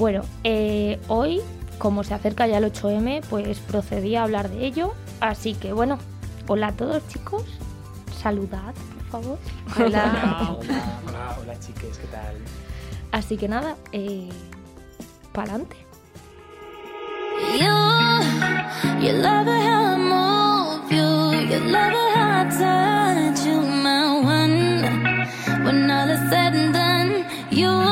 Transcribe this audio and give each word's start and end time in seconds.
Bueno, 0.00 0.22
eh, 0.44 0.98
hoy, 1.08 1.42
como 1.76 2.04
se 2.04 2.14
acerca 2.14 2.46
ya 2.46 2.56
el 2.56 2.64
8M, 2.64 3.20
pues 3.28 3.58
procedí 3.58 4.16
a 4.16 4.22
hablar 4.22 4.48
de 4.48 4.64
ello. 4.64 4.94
Así 5.20 5.52
que 5.52 5.74
bueno, 5.74 5.98
hola 6.48 6.68
a 6.68 6.72
todos 6.72 7.06
chicos. 7.08 7.44
Saludad, 8.18 8.72
por 8.94 9.22
favor. 9.22 9.38
Hola. 9.76 10.56
Hola, 10.58 10.96
hola, 11.06 11.36
hola 11.42 11.60
chiques, 11.60 11.98
¿qué 11.98 12.06
tal? 12.06 12.34
Así 13.12 13.36
que 13.36 13.46
nada, 13.46 13.76
eh. 13.92 14.30
When 25.62 25.90
all 25.90 26.08
is 26.08 26.30
said 26.30 26.54
and 26.54 26.72
done, 26.72 27.26
you 27.50 27.89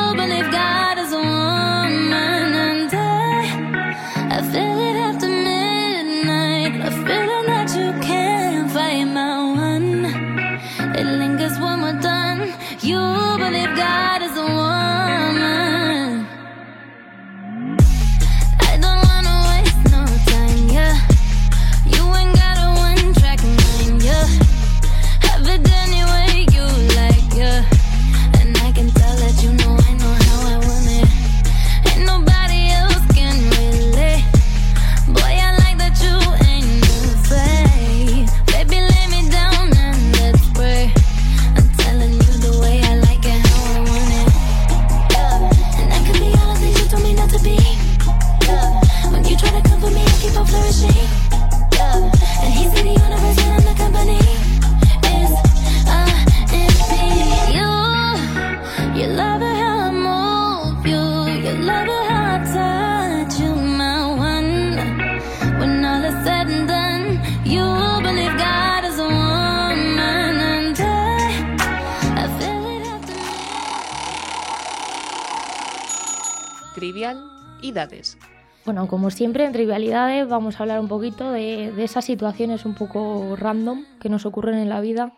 Trivial 76.89 77.23
y 77.61 77.73
dades. 77.73 78.17
Bueno, 78.65 78.89
como 78.89 79.11
siempre 79.11 79.45
en 79.45 79.53
Trivialidades 79.53 80.27
vamos 80.27 80.59
a 80.59 80.63
hablar 80.63 80.81
un 80.81 80.89
poquito 80.89 81.31
de, 81.31 81.71
de 81.71 81.85
esas 81.85 82.07
situaciones 82.07 82.65
un 82.65 82.75
poco 82.75 83.37
random 83.37 83.85
que 84.01 84.09
nos 84.09 84.25
ocurren 84.25 84.55
en 84.55 84.71
la 84.71 84.81
vida. 84.81 85.13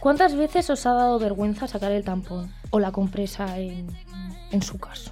¿Cuántas 0.00 0.34
veces 0.34 0.70
os 0.70 0.86
ha 0.86 0.94
dado 0.94 1.18
vergüenza 1.18 1.68
sacar 1.68 1.92
el 1.92 2.04
tampón 2.04 2.50
o 2.70 2.80
la 2.80 2.90
compresa 2.90 3.58
en, 3.58 3.86
en 4.50 4.62
su 4.62 4.78
caso? 4.78 5.10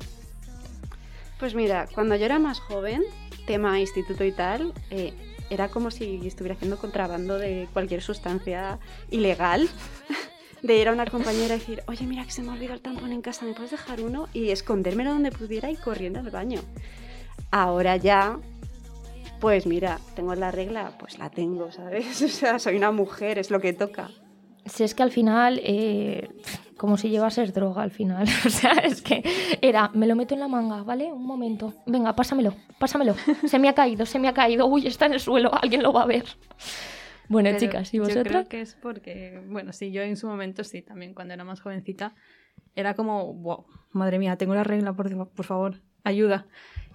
Pues 1.39 1.55
mira, 1.55 1.89
cuando 1.95 2.17
yo 2.17 2.25
era 2.25 2.39
más 2.39 2.59
joven, 2.61 3.03
tema 3.47 3.79
instituto 3.81 4.25
y 4.25 4.33
tal, 4.33 4.73
eh, 4.91 5.13
era 5.51 5.69
como 5.69 5.91
si 5.91 6.27
estuviera 6.27 6.55
haciendo 6.55 6.79
contrabando 6.79 7.37
de 7.37 7.69
cualquier 7.75 8.01
sustancia 8.01 8.79
ilegal. 9.11 9.69
De 10.65 10.79
ir 10.79 10.89
a 10.89 10.93
una 10.93 11.05
compañera 11.05 11.57
y 11.57 11.59
decir, 11.59 11.83
oye, 11.89 12.07
mira 12.07 12.25
que 12.25 12.31
se 12.31 12.41
me 12.41 12.49
ha 12.49 12.53
olvidado 12.55 12.77
el 12.77 12.81
tampón 12.81 13.13
en 13.13 13.21
casa, 13.21 13.45
¿me 13.45 13.53
puedes 13.53 13.71
dejar 13.71 14.01
uno? 14.01 14.29
Y 14.33 14.49
escondérmelo 14.49 15.11
donde 15.11 15.31
pudiera 15.31 15.71
y 15.71 15.77
corriendo 15.77 16.21
al 16.21 16.31
baño. 16.31 16.63
Ahora 17.51 17.99
ya, 17.99 18.39
pues 19.41 19.67
mira, 19.67 20.01
tengo 20.17 20.35
la 20.35 20.51
regla, 20.51 20.93
pues 20.99 21.19
la 21.19 21.29
tengo, 21.29 21.71
¿sabes? 21.71 22.23
O 22.23 22.29
sea, 22.29 22.59
soy 22.59 22.77
una 22.77 22.93
mujer, 22.93 23.39
es 23.39 23.51
lo 23.51 23.61
que 23.61 23.75
toca. 23.75 24.09
Si 24.65 24.85
es 24.85 24.95
que 24.95 25.03
al 25.03 25.11
final, 25.11 25.61
eh, 25.63 26.31
como 26.79 26.97
si 26.97 27.11
llevases 27.11 27.53
droga 27.53 27.83
al 27.83 27.91
final. 27.91 28.27
O 28.47 28.49
sea, 28.49 28.73
es 28.73 29.03
que 29.03 29.23
era, 29.61 29.91
me 29.93 30.07
lo 30.07 30.17
meto 30.17 30.33
en 30.33 30.41
la 30.41 30.49
manga, 30.49 30.83
¿vale? 30.83 31.13
Un 31.13 31.27
momento. 31.27 31.75
Venga, 31.85 32.17
pásamelo, 32.17 32.55
pásamelo. 32.79 33.15
Se 33.47 33.59
me 33.59 33.69
ha 33.69 33.75
caído, 33.75 34.07
se 34.07 34.19
me 34.19 34.29
ha 34.29 34.33
caído. 34.33 34.67
Uy, 34.67 34.87
está 34.87 35.05
en 35.05 35.13
el 35.13 35.21
suelo, 35.21 35.51
alguien 35.53 35.83
lo 35.83 35.93
va 35.93 36.05
a 36.05 36.07
ver. 36.07 36.25
Bueno, 37.35 37.49
Pero 37.51 37.59
chicas, 37.59 37.93
¿y 37.93 37.99
Yo 37.99 38.05
vosotras? 38.05 38.27
creo 38.27 38.49
que 38.49 38.61
es 38.63 38.75
porque, 38.75 39.43
bueno, 39.47 39.73
sí, 39.73 39.93
yo 39.93 40.03
en 40.03 40.17
su 40.17 40.27
momento 40.27 40.65
sí, 40.65 40.83
también 40.83 41.15
cuando 41.15 41.35
era 41.35 41.45
más 41.45 41.61
jovencita, 41.61 42.15
era 42.75 42.95
como, 42.95 43.35
wow, 43.35 43.67
madre 43.93 44.19
mía, 44.19 44.37
tengo 44.37 44.55
la 44.55 44.65
regla, 44.65 44.93
por, 44.95 45.29
por 45.29 45.45
favor, 45.45 45.81
ayuda. 46.05 46.47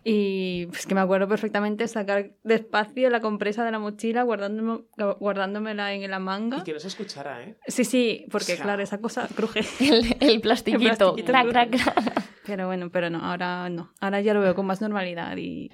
Y 0.03 0.67
pues 0.67 0.87
que 0.87 0.95
me 0.95 1.01
acuerdo 1.01 1.27
perfectamente 1.27 1.87
sacar 1.87 2.31
despacio 2.43 3.09
la 3.09 3.19
compresa 3.19 3.65
de 3.65 3.71
la 3.71 3.79
mochila, 3.79 4.23
guardándome, 4.23 4.85
guardándomela 5.19 5.93
en 5.93 6.09
la 6.09 6.19
manga. 6.19 6.57
Y 6.59 6.63
que 6.63 6.73
no 6.73 6.79
se 6.79 6.87
escuchara, 6.87 7.43
¿eh? 7.43 7.57
Sí, 7.67 7.83
sí, 7.83 8.25
porque 8.31 8.53
O 8.53 8.55
sea. 8.55 8.63
claro, 8.63 8.81
esa 8.81 8.99
cosa 9.01 9.27
cruje. 9.35 9.59
El, 9.81 10.15
el 10.21 10.41
plastiquito. 10.41 10.83
El 10.87 10.95
plastiquito 10.95 11.31
crac, 11.31 11.49
crac, 11.49 11.69
crac. 11.69 12.23
Pero 12.45 12.67
bueno, 12.67 12.89
pero 12.89 13.09
no, 13.09 13.19
ahora 13.19 13.69
no. 13.69 13.93
Ahora 13.99 14.21
ya 14.21 14.33
lo 14.33 14.39
veo 14.41 14.55
con 14.55 14.65
más 14.65 14.81
normalidad 14.81 15.35
y 15.37 15.69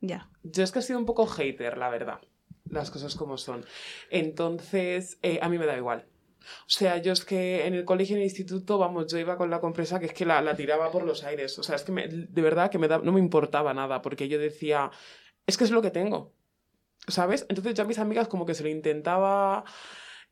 ya. 0.00 0.30
Yo 0.44 0.62
es 0.62 0.70
que 0.70 0.78
he 0.78 0.82
sido 0.82 0.98
un 0.98 1.04
poco 1.04 1.26
hater, 1.26 1.76
la 1.76 1.90
verdad. 1.90 2.20
Las 2.74 2.90
cosas 2.90 3.14
como 3.14 3.38
son. 3.38 3.64
Entonces, 4.10 5.18
eh, 5.22 5.38
a 5.40 5.48
mí 5.48 5.58
me 5.58 5.66
da 5.66 5.76
igual. 5.76 6.06
O 6.66 6.68
sea, 6.68 6.98
yo 6.98 7.12
es 7.12 7.24
que 7.24 7.66
en 7.66 7.74
el 7.74 7.84
colegio 7.84 8.16
en 8.16 8.22
el 8.22 8.26
instituto, 8.26 8.78
vamos, 8.78 9.10
yo 9.10 9.18
iba 9.18 9.36
con 9.36 9.50
la 9.50 9.60
compresa 9.60 9.98
que 9.98 10.06
es 10.06 10.12
que 10.12 10.26
la, 10.26 10.54
tiraba 10.54 10.90
por 10.90 11.04
los 11.04 11.24
aires. 11.24 11.58
O 11.58 11.62
sea, 11.62 11.76
es 11.76 11.84
que 11.84 11.92
de 11.92 12.42
verdad 12.42 12.70
que 12.70 12.78
me 12.78 12.88
da, 12.88 12.98
no 12.98 13.12
me 13.12 13.20
importaba 13.20 13.72
nada, 13.74 14.02
porque 14.02 14.28
yo 14.28 14.38
decía, 14.38 14.90
es 15.46 15.56
que 15.56 15.64
es 15.64 15.70
lo 15.70 15.82
que 15.82 15.90
tengo. 15.90 16.34
¿Sabes? 17.06 17.46
Entonces 17.48 17.74
yo 17.74 17.84
a 17.84 17.86
mis 17.86 17.98
amigas 17.98 18.28
como 18.28 18.46
que 18.46 18.54
se 18.54 18.62
lo 18.62 18.68
intentaba 18.68 19.64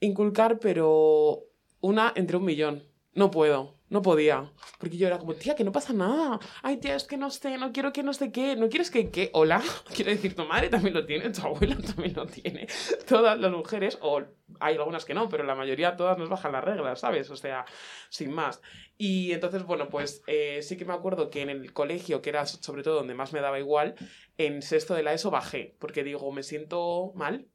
inculcar, 0.01 0.59
pero 0.59 1.45
una 1.81 2.13
entre 2.17 2.37
un 2.37 2.45
millón. 2.45 2.85
No 3.15 3.31
puedo, 3.31 3.79
no 3.93 4.01
podía. 4.01 4.51
Porque 4.79 4.97
yo 4.97 5.07
era 5.07 5.19
como, 5.19 5.35
tía, 5.35 5.55
que 5.55 5.65
no 5.65 5.71
pasa 5.71 5.93
nada. 5.93 6.41
Ay, 6.63 6.79
tía, 6.79 6.97
es 6.97 7.05
que 7.05 7.19
no 7.19 7.31
sé, 7.31 7.59
no 7.59 7.73
quiero 7.73 7.93
que 7.93 8.03
no 8.03 8.15
sé 8.15 8.33
qué. 8.33 8.57
¿No 8.57 8.71
quieres 8.71 8.91
que 8.91 9.11
qué? 9.11 9.31
Hola. 9.35 9.63
Quiero 9.95 10.11
decir, 10.11 10.35
tu 10.35 10.45
madre 10.47 10.71
también 10.71 10.95
lo 10.95 11.05
tiene, 11.05 11.29
tu 11.29 11.43
abuela 11.43 11.77
también 11.87 12.15
lo 12.17 12.27
tiene. 12.27 12.67
Todas 13.07 13.39
las 13.39 13.53
mujeres, 13.53 13.99
o 14.01 14.23
hay 14.61 14.77
algunas 14.77 15.05
que 15.05 15.13
no, 15.13 15.29
pero 15.29 15.45
la 15.45 15.55
mayoría 15.55 15.95
todas 15.95 16.17
nos 16.17 16.31
bajan 16.31 16.53
las 16.53 16.65
reglas, 16.65 17.01
¿sabes? 17.01 17.31
O 17.31 17.37
sea, 17.37 17.67
sin 18.09 18.33
más. 18.33 18.63
Y 18.97 19.33
entonces, 19.33 19.63
bueno, 19.65 19.91
pues 19.91 20.23
eh, 20.27 20.61
sí 20.63 20.79
que 20.79 20.87
me 20.87 20.95
acuerdo 20.95 21.29
que 21.29 21.43
en 21.43 21.51
el 21.51 21.75
colegio, 21.75 22.23
que 22.23 22.31
era 22.31 22.47
sobre 22.47 22.83
todo 22.83 22.95
donde 22.95 23.15
más 23.15 23.35
me 23.35 23.43
daba 23.43 23.59
igual, 23.59 23.95
en 24.39 24.63
sexto 24.63 24.95
de 24.95 25.03
la 25.03 25.13
ESO 25.13 25.31
bajé, 25.31 25.77
porque 25.79 26.03
digo, 26.03 26.33
me 26.33 26.43
siento 26.43 27.13
mal. 27.15 27.47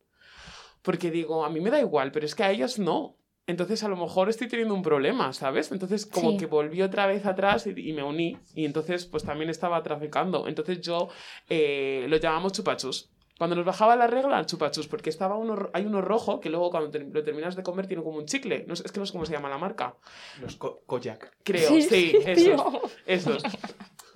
Porque 0.83 1.09
digo, 1.09 1.43
a 1.43 1.49
mí 1.49 1.59
me 1.61 1.71
da 1.71 1.79
igual, 1.79 2.11
pero 2.11 2.27
es 2.27 2.35
que 2.35 2.43
a 2.43 2.51
ellas 2.51 2.77
no. 2.77 3.17
Entonces 3.47 3.81
a 3.83 3.87
lo 3.87 3.95
mejor 3.95 4.29
estoy 4.29 4.47
teniendo 4.47 4.73
un 4.73 4.81
problema, 4.83 5.31
¿sabes? 5.33 5.71
Entonces 5.71 6.05
como 6.05 6.31
Sí. 6.31 6.37
que 6.37 6.45
volví 6.45 6.81
otra 6.81 7.07
vez 7.07 7.25
atrás 7.25 7.65
y, 7.65 7.89
y 7.89 7.93
me 7.93 8.03
uní. 8.03 8.37
Y 8.53 8.65
entonces 8.65 9.05
pues 9.05 9.23
también 9.23 9.49
estaba 9.49 9.81
traficando. 9.83 10.47
Entonces 10.47 10.81
yo 10.81 11.07
eh, 11.49 12.05
lo 12.09 12.17
llamamos 12.17 12.51
chupachus. 12.53 13.09
Cuando 13.37 13.55
nos 13.55 13.65
bajaba 13.65 13.95
la 13.95 14.07
regla, 14.07 14.45
chupachus, 14.45 14.87
porque 14.87 15.09
estaba 15.09 15.35
uno, 15.35 15.69
hay 15.73 15.85
uno 15.85 16.01
rojo 16.01 16.39
que 16.39 16.49
luego 16.49 16.71
cuando 16.71 16.89
te- 16.89 16.99
lo 16.99 17.23
terminas 17.23 17.55
de 17.55 17.63
comer 17.63 17.85
tiene 17.87 18.01
como 18.03 18.17
un 18.17 18.25
chicle. 18.25 18.65
No 18.67 18.75
sé, 18.75 18.83
es 18.85 18.91
que 18.91 18.99
no 18.99 19.05
sé 19.05 19.11
cómo 19.11 19.25
se 19.25 19.33
llama 19.33 19.49
la 19.49 19.57
marca. 19.57 19.95
Los 20.41 20.55
co- 20.55 20.81
Kojak. 20.85 21.37
Creo, 21.43 21.67
Sí, 21.69 21.81
sí, 21.83 21.89
sí, 21.89 22.17
esos. 22.25 22.35
tío. 22.43 22.81
Esos. 23.05 23.43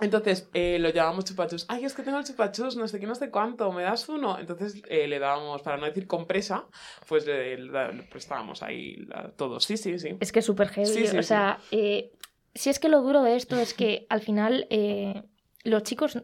Entonces 0.00 0.48
eh, 0.52 0.78
lo 0.80 0.88
llamamos 0.90 1.24
chupachus. 1.26 1.64
Ay, 1.68 1.84
es 1.84 1.94
que 1.94 2.02
tengo 2.02 2.18
el 2.18 2.24
chupachus, 2.24 2.74
no 2.76 2.88
sé 2.88 2.98
qué, 2.98 3.06
no 3.06 3.14
sé 3.14 3.30
cuánto, 3.30 3.70
¿me 3.70 3.84
das 3.84 4.08
uno? 4.08 4.36
Entonces 4.38 4.82
eh, 4.88 5.06
le 5.06 5.20
dábamos, 5.20 5.62
para 5.62 5.76
no 5.76 5.86
decir 5.86 6.08
compresa, 6.08 6.66
pues 7.08 7.24
le, 7.24 7.56
le- 7.58 7.92
le 7.92 8.02
prestábamos 8.04 8.64
ahí 8.64 8.96
la- 9.06 9.30
todos. 9.36 9.64
Sí, 9.64 9.76
sí, 9.76 10.00
sí. 10.00 10.16
Es 10.18 10.32
que 10.32 10.40
es 10.40 10.44
súper 10.46 10.68
heavy. 10.70 10.86
Sí, 10.88 11.06
sí, 11.06 11.16
o 11.18 11.22
sí. 11.22 11.28
sea, 11.28 11.60
eh, 11.70 12.10
si 12.54 12.70
es 12.70 12.80
que 12.80 12.88
lo 12.88 13.00
duro 13.02 13.22
de 13.22 13.36
esto 13.36 13.56
es 13.60 13.74
que 13.74 14.06
al 14.08 14.20
final 14.20 14.66
eh, 14.70 15.22
los 15.62 15.84
chicos. 15.84 16.18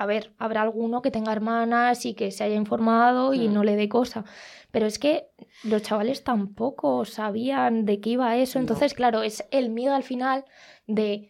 A 0.00 0.06
ver, 0.06 0.32
habrá 0.38 0.62
alguno 0.62 1.02
que 1.02 1.10
tenga 1.10 1.30
hermanas 1.30 2.06
y 2.06 2.14
que 2.14 2.30
se 2.30 2.42
haya 2.42 2.54
informado 2.54 3.34
y 3.34 3.48
Mm. 3.48 3.52
no 3.52 3.64
le 3.64 3.76
dé 3.76 3.86
cosa. 3.90 4.24
Pero 4.70 4.86
es 4.86 4.98
que 4.98 5.26
los 5.62 5.82
chavales 5.82 6.24
tampoco 6.24 7.04
sabían 7.04 7.84
de 7.84 8.00
qué 8.00 8.10
iba 8.10 8.34
eso. 8.38 8.58
No. 8.58 8.62
Entonces, 8.62 8.94
claro, 8.94 9.22
es 9.22 9.44
el 9.50 9.68
miedo 9.68 9.94
al 9.94 10.02
final 10.02 10.46
de 10.86 11.28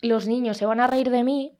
los 0.00 0.26
niños 0.26 0.56
se 0.56 0.66
van 0.66 0.80
a 0.80 0.88
reír 0.88 1.10
de 1.10 1.22
mí 1.22 1.52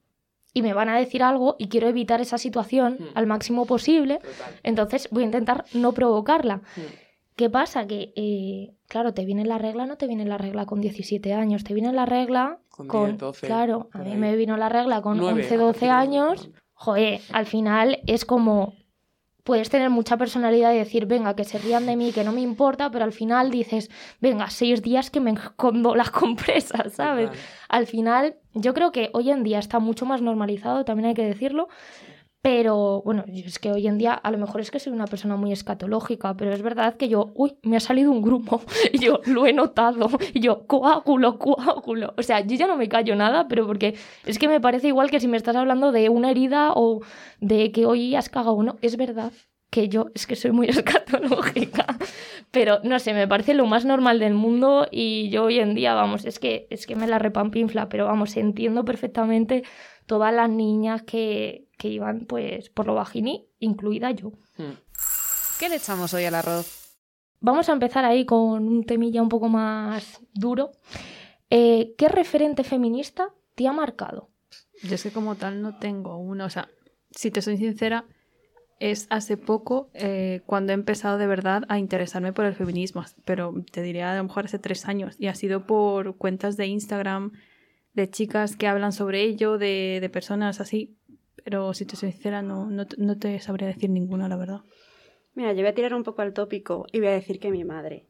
y 0.52 0.62
me 0.62 0.72
van 0.75 0.88
a 0.88 0.99
decir 0.99 1.22
algo 1.22 1.55
y 1.60 1.69
quiero 1.69 1.87
evitar 1.88 2.20
esa 2.20 2.38
situación 2.38 2.96
Mm. 2.99 3.05
al 3.14 3.26
máximo 3.28 3.64
posible. 3.66 4.16
Total. 4.19 4.55
Entonces 4.64 5.08
voy 5.12 5.22
a 5.22 5.26
intentar 5.26 5.64
no 5.75 5.93
provocarla. 5.93 6.56
Mm. 6.56 6.81
¿Qué 7.38 7.49
pasa? 7.49 7.87
Que, 7.87 8.12
eh, 8.17 8.75
claro, 8.88 9.14
te 9.14 9.25
viene 9.25 9.44
la 9.44 9.58
regla, 9.58 9.87
no 9.87 9.96
te 9.96 10.08
viene 10.08 10.25
la 10.25 10.38
regla 10.38 10.67
con 10.67 10.81
17 10.81 11.32
años, 11.32 11.62
te 11.62 11.73
viene 11.73 11.93
la 11.93 12.05
regla 12.05 12.58
Con 12.69 12.88
con... 12.88 13.06
10, 13.11 13.19
12, 13.19 13.46
claro, 13.46 13.88
a 13.93 13.99
mí 13.99 14.17
me 14.17 14.35
vino 14.35 14.56
la 14.56 14.69
regla 14.69 15.00
con 15.02 15.19
Nueve, 15.19 15.43
11, 15.43 15.55
a 15.55 15.58
12 15.58 15.73
partir 15.73 15.88
de- 15.88 15.94
años. 15.94 16.50
Joder, 16.75 17.20
al 17.32 17.46
final 17.46 18.00
es 18.08 18.25
como... 18.25 18.75
Puedes 19.44 19.70
tener 19.70 19.88
mucha 19.88 20.17
personalidad 20.19 20.75
y 20.75 20.79
decir, 20.79 21.06
venga, 21.06 21.35
que 21.37 21.44
se 21.44 21.58
rían 21.58 21.87
de 21.87 21.94
mí, 21.96 22.11
que 22.12 22.25
no 22.25 22.32
me 22.32 22.40
importa, 22.43 22.90
pero 22.90 23.05
al 23.05 23.12
final 23.12 23.50
dices, 23.50 23.88
venga, 24.20 24.50
seis 24.50 24.82
días 24.82 25.08
que 25.11 25.20
me 25.20 25.31
escondo 25.32 25.94
las 25.94 26.11
compresas, 26.11 26.93
¿sabes? 26.94 27.31
Total. 27.31 27.43
Al 27.69 27.87
final, 27.87 28.34
yo 28.52 28.75
creo 28.75 28.91
que 28.91 29.11
hoy 29.14 29.31
en 29.31 29.44
día 29.44 29.61
está 29.61 29.79
mucho 29.79 30.05
más 30.06 30.20
normalizado, 30.23 30.84
también 30.84 31.11
hay 31.11 31.14
que 31.14 31.25
decirlo. 31.25 31.69
Pero 32.50 33.02
bueno, 33.04 33.26
es 33.28 33.58
que 33.58 33.70
hoy 33.70 33.86
en 33.88 33.98
día 33.98 34.14
a 34.14 34.30
lo 34.30 34.38
mejor 34.38 34.62
es 34.62 34.70
que 34.70 34.80
soy 34.80 34.94
una 34.94 35.04
persona 35.04 35.36
muy 35.36 35.52
escatológica, 35.52 36.34
pero 36.34 36.50
es 36.50 36.62
verdad 36.62 36.96
que 36.96 37.10
yo, 37.10 37.30
uy, 37.34 37.58
me 37.62 37.76
ha 37.76 37.80
salido 37.80 38.10
un 38.10 38.22
grupo 38.22 38.62
y 38.92 39.00
yo 39.00 39.20
lo 39.26 39.46
he 39.46 39.52
notado 39.52 40.08
y 40.32 40.40
yo, 40.40 40.66
coágulo, 40.66 41.38
coágulo. 41.38 42.14
O 42.16 42.22
sea, 42.22 42.40
yo 42.40 42.56
ya 42.56 42.66
no 42.66 42.78
me 42.78 42.88
callo 42.88 43.14
nada, 43.16 43.48
pero 43.48 43.66
porque 43.66 43.96
es 44.24 44.38
que 44.38 44.48
me 44.48 44.62
parece 44.62 44.88
igual 44.88 45.10
que 45.10 45.20
si 45.20 45.28
me 45.28 45.36
estás 45.36 45.56
hablando 45.56 45.92
de 45.92 46.08
una 46.08 46.30
herida 46.30 46.72
o 46.74 47.02
de 47.38 47.70
que 47.70 47.84
hoy 47.84 48.14
has 48.14 48.30
cagado 48.30 48.54
uno, 48.54 48.78
es 48.80 48.96
verdad 48.96 49.30
que 49.68 49.90
yo 49.90 50.06
es 50.14 50.26
que 50.26 50.34
soy 50.34 50.52
muy 50.52 50.68
escatológica, 50.70 51.98
pero 52.50 52.80
no 52.82 52.98
sé, 52.98 53.12
me 53.12 53.28
parece 53.28 53.52
lo 53.52 53.66
más 53.66 53.84
normal 53.84 54.20
del 54.20 54.32
mundo 54.32 54.88
y 54.90 55.28
yo 55.28 55.44
hoy 55.44 55.58
en 55.58 55.74
día, 55.74 55.92
vamos, 55.92 56.24
es 56.24 56.38
que 56.38 56.66
es 56.70 56.86
que 56.86 56.96
me 56.96 57.06
la 57.06 57.18
repampinfla, 57.18 57.90
pero 57.90 58.06
vamos, 58.06 58.38
entiendo 58.38 58.86
perfectamente 58.86 59.64
todas 60.08 60.34
las 60.34 60.50
niñas 60.50 61.02
que, 61.02 61.69
que 61.78 61.88
iban 61.88 62.26
pues 62.26 62.70
por 62.70 62.87
lo 62.87 62.94
bajini, 62.94 63.46
incluida 63.60 64.10
yo. 64.10 64.31
Mm. 64.56 64.72
¿Qué 65.60 65.69
le 65.69 65.76
echamos 65.76 66.12
hoy 66.14 66.25
al 66.25 66.34
arroz? 66.34 66.96
Vamos 67.40 67.69
a 67.69 67.72
empezar 67.72 68.05
ahí 68.05 68.25
con 68.25 68.66
un 68.66 68.84
temilla 68.84 69.22
un 69.22 69.28
poco 69.28 69.49
más 69.49 70.20
duro. 70.32 70.72
Eh, 71.50 71.94
¿Qué 71.96 72.08
referente 72.08 72.64
feminista 72.64 73.32
te 73.55 73.69
ha 73.69 73.72
marcado? 73.72 74.31
Yo 74.82 74.94
es 74.94 75.02
que 75.02 75.12
como 75.12 75.37
tal 75.37 75.62
no 75.62 75.78
tengo 75.78 76.16
uno. 76.16 76.46
O 76.46 76.50
sea, 76.50 76.69
si 77.10 77.31
te 77.31 77.43
soy 77.43 77.58
sincera, 77.58 78.06
es 78.81 79.06
hace 79.10 79.37
poco 79.37 79.90
eh, 79.94 80.40
cuando 80.46 80.72
he 80.72 80.75
empezado 80.75 81.19
de 81.19 81.26
verdad 81.26 81.64
a 81.69 81.78
interesarme 81.78 82.32
por 82.32 82.44
el 82.44 82.55
feminismo. 82.55 83.05
Pero 83.25 83.55
te 83.70 83.82
diría 83.82 84.12
a 84.12 84.16
lo 84.16 84.25
mejor 84.25 84.46
hace 84.46 84.58
tres 84.58 84.87
años. 84.87 85.16
Y 85.19 85.26
ha 85.28 85.34
sido 85.34 85.66
por 85.66 86.16
cuentas 86.16 86.56
de 86.56 86.66
Instagram 86.66 87.32
de 88.02 88.10
chicas 88.10 88.56
que 88.56 88.66
hablan 88.66 88.92
sobre 88.92 89.22
ello, 89.22 89.58
de, 89.58 89.98
de 90.00 90.08
personas 90.08 90.60
así. 90.60 90.96
Pero 91.44 91.72
si 91.74 91.84
te 91.86 91.96
soy 91.96 92.12
sincera, 92.12 92.42
no, 92.42 92.66
no, 92.66 92.86
te- 92.86 92.96
no 92.98 93.18
te 93.18 93.38
sabría 93.40 93.68
decir 93.68 93.90
ninguna, 93.90 94.28
la 94.28 94.36
verdad. 94.36 94.60
Mira, 95.34 95.52
yo 95.52 95.60
voy 95.60 95.68
a 95.68 95.74
tirar 95.74 95.94
un 95.94 96.02
poco 96.04 96.22
al 96.22 96.32
tópico 96.32 96.86
y 96.92 96.98
voy 96.98 97.08
a 97.08 97.12
decir 97.12 97.38
que 97.38 97.50
mi 97.50 97.64
madre. 97.64 98.06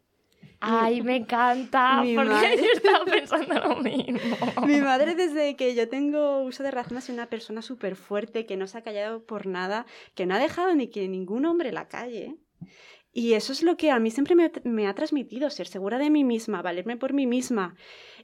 Ay, 0.60 1.02
me 1.02 1.16
encanta, 1.16 2.02
Mi 2.02 2.14
porque 2.16 2.30
madre. 2.30 2.56
yo 2.62 2.64
estaba 2.74 3.04
pensando 3.04 3.54
lo 3.54 3.76
mismo. 3.76 4.18
Mi 4.66 4.80
madre 4.80 5.14
desde 5.14 5.54
que 5.54 5.74
yo 5.76 5.88
tengo 5.88 6.40
uso 6.42 6.62
de 6.64 6.70
razón 6.72 7.00
sido 7.00 7.14
una 7.14 7.26
persona 7.28 7.62
súper 7.62 7.94
fuerte, 7.94 8.44
que 8.44 8.56
no 8.56 8.66
se 8.66 8.78
ha 8.78 8.82
callado 8.82 9.24
por 9.24 9.46
nada, 9.46 9.86
que 10.16 10.26
no 10.26 10.34
ha 10.34 10.38
dejado 10.40 10.74
ni 10.74 10.88
que 10.88 11.06
ningún 11.06 11.44
hombre 11.44 11.70
la 11.70 11.86
calle. 11.86 12.34
Y 13.18 13.34
eso 13.34 13.50
es 13.50 13.64
lo 13.64 13.76
que 13.76 13.90
a 13.90 13.98
mí 13.98 14.12
siempre 14.12 14.36
me, 14.62 14.86
ha 14.86 14.94
transmitido, 14.94 15.50
ser 15.50 15.66
segura 15.66 15.98
de 15.98 16.08
mí 16.08 16.22
misma, 16.22 16.62
valerme 16.62 16.96
por 16.96 17.12
mí 17.12 17.26
misma, 17.26 17.74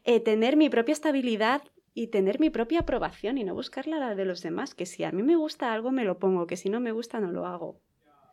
eh, 0.05 0.20
tener 0.20 0.56
mi 0.56 0.70
propia 0.70 0.93
estabilidad 0.93 1.62
y 1.94 2.12
tener 2.12 2.38
mi 2.38 2.49
propia 2.49 2.82
aprobación 2.82 3.37
y 3.37 3.43
no 3.43 3.55
buscarla 3.55 3.99
la 3.99 4.14
de 4.14 4.25
los 4.25 4.41
demás, 4.41 4.73
que 4.76 4.87
si 4.87 5.02
a 5.02 5.11
mí 5.11 5.25
me 5.25 5.35
gusta 5.35 5.73
algo 5.73 5.91
me 5.91 6.05
lo 6.05 6.20
pongo, 6.20 6.46
que 6.46 6.56
si 6.56 6.69
no 6.69 6.79
me 6.79 6.93
gusta 6.93 7.19
no 7.19 7.32
lo 7.32 7.44
hago. 7.44 7.81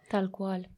Tal 0.07 0.29
cual. 0.29 0.69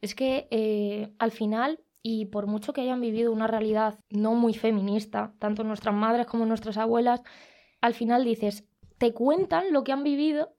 Es 0.00 0.14
que 0.14 0.46
eh, 0.52 1.12
al 1.18 1.32
final, 1.32 1.80
y 2.00 2.26
por 2.26 2.46
mucho 2.46 2.72
que 2.72 2.82
hayan 2.82 3.00
vivido 3.00 3.32
una 3.32 3.48
realidad 3.48 3.98
no 4.10 4.36
muy 4.36 4.54
feminista, 4.54 5.34
tanto 5.40 5.64
nuestras 5.64 5.96
madres 5.96 6.26
como 6.28 6.46
nuestras 6.46 6.78
abuelas, 6.78 7.22
al 7.80 7.94
final 7.94 8.24
dices, 8.24 8.68
te 8.98 9.12
cuentan 9.12 9.72
lo 9.72 9.82
que 9.82 9.90
han 9.90 10.04
vivido 10.04 10.53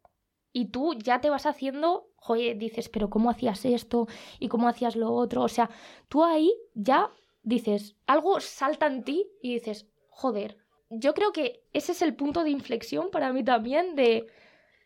y 0.57 0.67
tú 0.69 0.93
ya 0.93 1.19
te 1.19 1.29
vas 1.29 1.45
haciendo, 1.45 2.07
joder, 2.15 2.57
dices, 2.57 2.87
pero 2.87 3.09
¿cómo 3.09 3.29
hacías 3.29 3.65
esto? 3.65 4.07
¿Y 4.39 4.47
cómo 4.47 4.69
hacías 4.69 4.95
lo 4.95 5.11
otro? 5.11 5.41
O 5.43 5.49
sea, 5.49 5.69
tú 6.07 6.23
ahí 6.23 6.53
ya 6.73 7.09
dices, 7.43 7.97
algo 8.07 8.39
salta 8.39 8.87
en 8.87 9.03
ti 9.03 9.27
y 9.41 9.55
dices, 9.55 9.85
joder. 10.09 10.57
Yo 10.89 11.13
creo 11.13 11.33
que 11.33 11.65
ese 11.73 11.91
es 11.91 12.01
el 12.01 12.15
punto 12.15 12.43
de 12.43 12.51
inflexión 12.51 13.09
para 13.11 13.33
mí 13.33 13.43
también 13.43 13.95
de... 13.95 14.27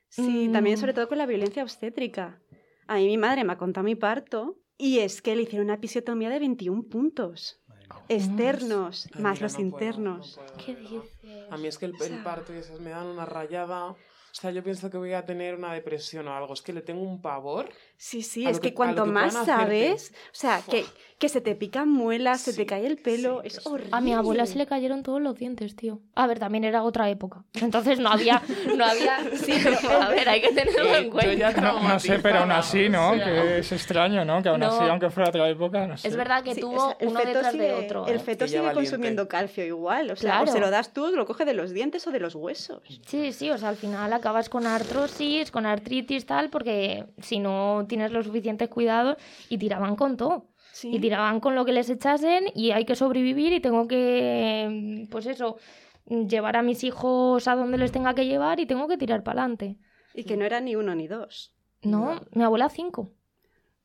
Sí, 0.08 0.50
también 0.52 0.76
Mm. 0.78 0.80
sobre 0.80 0.94
todo 0.94 1.08
con 1.08 1.20
la 1.20 1.28
violencia 1.28 1.62
obstétrica. 1.62 2.42
A 2.88 2.96
mí 2.96 3.06
mi 3.06 3.18
madre 3.20 3.44
me 3.44 3.54
ha 3.54 3.58
contado 3.60 3.84
mi 3.86 3.94
parto 3.96 4.58
y 4.76 5.00
es 5.00 5.22
que 5.22 5.36
le 5.36 5.44
hicieron 5.44 5.66
una 5.68 5.76
episiotomía 5.76 6.30
de 6.32 6.40
21 6.40 6.82
puntos. 6.90 7.62
Externos, 8.08 9.08
Ay, 9.14 9.22
más 9.22 9.34
mira, 9.34 9.44
los 9.44 9.54
no 9.54 9.58
puedo, 9.58 9.70
internos. 9.70 10.38
no 10.38 10.46
puedo. 10.46 10.66
¿Qué 10.66 10.76
dices? 10.76 11.48
A 11.52 11.58
mí 11.58 11.68
es 11.68 11.78
que 11.78 11.86
el, 11.86 11.94
el 12.02 12.24
parto 12.24 12.54
y 12.56 12.58
esas 12.58 12.80
me 12.80 12.90
dan 12.90 13.06
una 13.06 13.26
rayada. 13.26 13.96
O 14.32 14.36
sea, 14.36 14.52
yo 14.52 14.64
pienso 14.64 14.90
que 14.90 14.98
voy 14.98 15.14
a 15.14 15.26
tener 15.26 15.56
una 15.56 15.74
depresión 15.74 16.28
o 16.28 16.34
algo. 16.36 16.54
Es 16.54 16.62
que 16.62 16.72
le 16.74 16.82
tengo 16.82 17.02
un 17.02 17.22
pavor. 17.22 17.70
Sí, 17.98 18.22
sí, 18.22 18.46
es 18.48 18.60
que, 18.60 18.74
cuanto 18.74 19.04
que 19.04 19.10
más 19.10 19.34
sabes, 19.34 20.14
o 20.32 20.36
sea, 20.36 20.62
que, 20.70 20.86
que 21.18 21.28
se 21.30 21.42
te 21.42 21.56
pican 21.56 21.90
muelas, 21.90 22.40
se 22.42 22.54
te 22.54 22.66
cae 22.66 22.86
el 22.88 22.98
pelo, 22.98 23.42
sí, 23.42 23.48
es 23.48 23.66
horrible. 23.68 23.90
A 23.92 24.00
mi 24.02 24.14
abuela 24.14 24.46
se 24.46 24.58
le 24.58 24.66
cayeron 24.68 25.04
todos 25.04 25.22
los 25.22 25.36
dientes, 25.36 25.76
tío. 25.76 26.00
A 26.16 26.26
ver, 26.28 26.40
también 26.40 26.64
era 26.64 26.84
otra 26.84 27.10
época. 27.10 27.44
Entonces 27.54 28.00
no 28.00 28.10
había, 28.10 28.42
no 28.78 28.86
había. 28.86 29.20
Sí, 29.36 29.54
pero 29.64 29.78
a 30.02 30.10
ver, 30.10 30.30
hay 30.30 30.42
que 30.42 30.50
tenerlo 30.54 30.86
Eh, 30.96 30.98
en 31.00 31.10
cuenta. 31.10 31.52
No, 31.62 31.80
no 31.88 32.00
sé, 32.00 32.20
pero 32.20 32.40
aún 32.40 32.52
así, 32.52 32.88
¿no? 32.88 33.12
O 33.12 33.16
sea, 33.16 33.26
Que 33.26 33.60
es 33.60 33.72
extraño, 33.72 34.24
¿no? 34.24 34.42
Que 34.42 34.50
aún 34.50 34.60
No. 34.62 34.68
así, 34.68 34.84
aunque 34.90 35.10
fuera 35.10 35.30
otra 35.30 35.50
época, 35.50 35.88
no 35.88 35.98
sé. 35.98 36.08
Es 36.08 36.16
verdad 36.16 36.44
que 36.44 36.56
Sí, 36.56 36.62
tuvo 36.62 36.76
o 36.88 36.90
sea, 36.98 36.98
uno 37.08 37.20
feto 37.20 37.34
detrás 37.34 37.52
sigue, 37.52 37.64
de 37.66 37.74
otro. 37.74 38.08
El 38.08 38.16
¿eh? 38.16 38.20
feto 38.20 38.48
sigue 38.48 38.60
valiente. 38.62 38.90
consumiendo 38.90 39.28
calcio 39.28 39.66
igual, 39.66 40.12
o 40.12 40.16
sea, 40.16 40.32
Claro. 40.38 40.50
o 40.52 40.54
se 40.54 40.60
lo 40.60 40.70
das 40.70 40.94
tú, 40.94 41.08
lo 41.16 41.26
coge 41.26 41.44
de 41.46 41.54
los 41.54 41.72
dientes 41.72 42.06
o 42.08 42.12
de 42.12 42.20
los 42.20 42.36
huesos. 42.36 42.82
Sí, 43.08 43.34
sí, 43.34 43.50
o 43.52 43.58
sea, 43.58 43.70
al 43.70 43.76
final 43.76 44.14
acabas 44.20 44.50
con 44.50 44.68
artrosis, 44.68 45.52
con 45.52 45.66
artritis, 45.66 46.26
tal, 46.26 46.50
porque 46.50 47.06
si 47.18 47.40
no 47.40 47.86
tienes 47.88 48.12
los 48.12 48.26
suficientes 48.26 48.70
cuidados 48.70 49.18
y 49.50 49.58
tiraban 49.58 49.96
con 49.96 50.18
todo. 50.18 50.48
Sí. 50.72 50.90
Y 50.94 51.00
tiraban 51.00 51.40
con 51.40 51.56
lo 51.56 51.66
que 51.66 51.72
les 51.72 51.90
echasen 51.90 52.46
y 52.56 52.72
hay 52.72 52.86
que 52.86 52.96
sobrevivir 52.96 53.52
y 53.54 53.60
tengo 53.60 53.88
que, 53.88 55.08
pues 55.12 55.26
eso, 55.26 55.58
llevar 56.06 56.58
a 56.58 56.62
mis 56.62 56.84
hijos 56.84 57.48
a 57.48 57.56
donde 57.56 57.78
les 57.78 57.92
tenga 57.92 58.14
que 58.14 58.26
llevar 58.26 58.60
y 58.60 58.66
tengo 58.66 58.88
que 58.88 58.98
tirar 58.98 59.24
para 59.24 59.42
adelante. 59.42 59.78
Y 60.14 60.24
que 60.24 60.38
no 60.38 60.46
era 60.46 60.62
ni 60.62 60.76
uno 60.76 60.96
ni 60.96 61.08
dos. 61.08 61.56
No, 61.82 62.22
mi 62.32 62.44
abuela 62.44 62.70
cinco. 62.70 63.12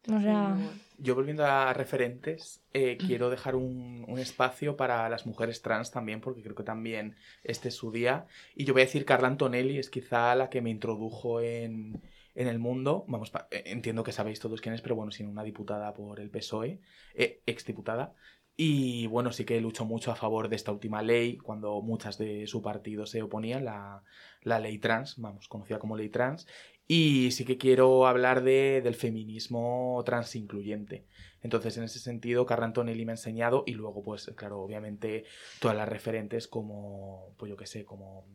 O 0.09 0.21
sea, 0.21 0.57
Yo 0.99 1.15
volviendo 1.15 1.45
a 1.45 1.73
referentes, 1.73 2.63
eh, 2.73 2.97
quiero 2.97 3.31
dejar 3.31 3.57
un, 3.57 4.05
un 4.07 4.19
espacio 4.19 4.77
para 4.77 5.09
las 5.09 5.27
mujeres 5.27 5.61
trans 5.63 5.91
también, 5.91 6.21
porque 6.21 6.43
creo 6.43 6.55
que 6.55 6.63
también 6.63 7.17
este 7.43 7.69
es 7.69 7.75
su 7.75 7.91
día. 7.91 8.27
Y 8.55 8.65
yo 8.65 8.75
voy 8.75 8.83
a 8.83 8.85
decir 8.85 9.05
Carla 9.05 9.29
Antonelli, 9.29 9.79
es 9.79 9.91
quizá 9.91 10.35
la 10.35 10.51
que 10.51 10.61
me 10.61 10.71
introdujo 10.71 11.41
en, 11.41 12.03
en 12.35 12.49
el 12.49 12.59
mundo. 12.59 13.05
Vamos, 13.09 13.33
eh, 13.51 13.63
entiendo 13.67 14.05
que 14.05 14.13
sabéis 14.13 14.41
todos 14.41 14.61
quién 14.61 14.75
es, 14.75 14.83
pero 14.83 14.95
bueno, 14.95 15.11
sí, 15.11 15.25
una 15.25 15.43
diputada 15.43 15.93
por 15.95 16.21
el 16.21 16.31
PSOE, 16.31 16.81
eh, 17.15 17.43
exdiputada. 17.47 18.15
Y 18.57 19.09
bueno, 19.09 19.33
sí 19.33 19.45
que 19.45 19.61
luchó 19.61 19.85
mucho 19.85 20.13
a 20.13 20.15
favor 20.15 20.49
de 20.49 20.55
esta 20.55 20.71
última 20.71 21.03
ley, 21.03 21.39
cuando 21.39 21.83
muchas 21.83 22.19
de 22.19 22.47
su 22.47 22.63
partido 22.63 23.05
se 23.05 23.21
oponían, 23.21 23.65
la, 23.65 24.05
la 24.43 24.61
ley 24.61 24.79
trans, 24.79 25.17
vamos, 25.19 25.49
conocida 25.49 25.81
como 25.81 25.97
ley 25.97 26.09
trans. 26.09 26.47
Y 26.87 27.31
sí 27.31 27.45
que 27.45 27.57
quiero 27.57 28.07
hablar 28.07 28.43
de, 28.43 28.83
del 28.83 28.95
feminismo 28.95 30.03
transincluyente. 30.05 31.07
Entonces, 31.43 31.77
en 31.77 31.85
ese 31.85 31.99
sentido, 31.99 32.47
Carla 32.47 32.67
Antonelli 32.67 33.05
me 33.05 33.13
ha 33.13 33.15
enseñado 33.15 33.65
y 33.67 33.73
luego, 33.73 34.03
pues, 34.03 34.33
claro, 34.37 34.61
obviamente, 34.61 35.25
todas 35.61 35.77
las 35.77 35.89
referentes 35.89 36.49
como, 36.49 37.35
pues 37.37 37.51
yo 37.51 37.57
qué 37.57 37.67
sé, 37.67 37.85
como 37.85 38.27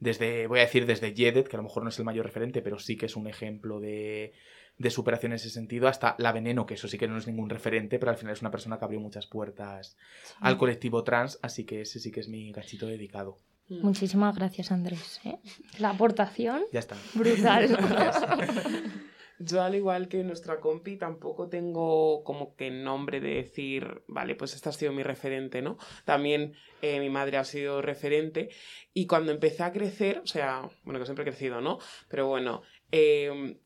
desde, 0.00 0.46
voy 0.46 0.60
a 0.60 0.62
decir 0.62 0.86
desde 0.86 1.12
Yedet, 1.12 1.48
que 1.48 1.56
a 1.56 1.58
lo 1.58 1.64
mejor 1.64 1.82
no 1.82 1.90
es 1.90 1.98
el 1.98 2.06
mayor 2.06 2.24
referente, 2.24 2.62
pero 2.62 2.78
sí 2.78 2.96
que 2.96 3.06
es 3.06 3.16
un 3.16 3.26
ejemplo 3.26 3.80
de, 3.80 4.32
de 4.78 4.90
superación 4.90 5.32
en 5.32 5.36
ese 5.36 5.50
sentido, 5.50 5.88
hasta 5.88 6.14
La 6.18 6.32
Veneno, 6.32 6.66
que 6.66 6.74
eso 6.74 6.88
sí 6.88 6.98
que 6.98 7.08
no 7.08 7.18
es 7.18 7.26
ningún 7.26 7.50
referente, 7.50 7.98
pero 7.98 8.10
al 8.10 8.18
final 8.18 8.32
es 8.32 8.40
una 8.40 8.50
persona 8.50 8.78
que 8.78 8.84
abrió 8.84 9.00
muchas 9.00 9.26
puertas 9.26 9.96
al 10.40 10.58
colectivo 10.58 11.04
trans, 11.04 11.38
así 11.42 11.64
que 11.64 11.82
ese 11.82 12.00
sí 12.00 12.10
que 12.10 12.20
es 12.20 12.28
mi 12.28 12.52
gachito 12.52 12.86
dedicado. 12.86 13.38
Muchísimas 13.68 14.36
gracias, 14.36 14.70
Andrés. 14.72 15.20
¿eh? 15.24 15.38
La 15.78 15.90
aportación 15.90 16.64
Ya 16.72 16.80
está. 16.80 16.96
brutal. 17.14 17.76
Yo, 19.40 19.62
al 19.62 19.74
igual 19.74 20.08
que 20.08 20.22
nuestra 20.22 20.60
compi, 20.60 20.96
tampoco 20.96 21.48
tengo 21.48 22.22
como 22.22 22.54
que 22.54 22.70
nombre 22.70 23.20
de 23.20 23.34
decir, 23.34 24.04
vale, 24.06 24.36
pues 24.36 24.54
esta 24.54 24.70
ha 24.70 24.72
sido 24.72 24.92
mi 24.92 25.02
referente, 25.02 25.60
¿no? 25.60 25.76
También 26.04 26.54
eh, 26.82 27.00
mi 27.00 27.10
madre 27.10 27.38
ha 27.38 27.44
sido 27.44 27.82
referente. 27.82 28.50
Y 28.92 29.06
cuando 29.06 29.32
empecé 29.32 29.64
a 29.64 29.72
crecer, 29.72 30.20
o 30.22 30.26
sea, 30.26 30.68
bueno, 30.84 31.00
que 31.00 31.06
siempre 31.06 31.24
he 31.24 31.28
crecido, 31.28 31.60
¿no? 31.60 31.78
Pero 32.08 32.28
bueno, 32.28 32.62
eh, 32.92 33.58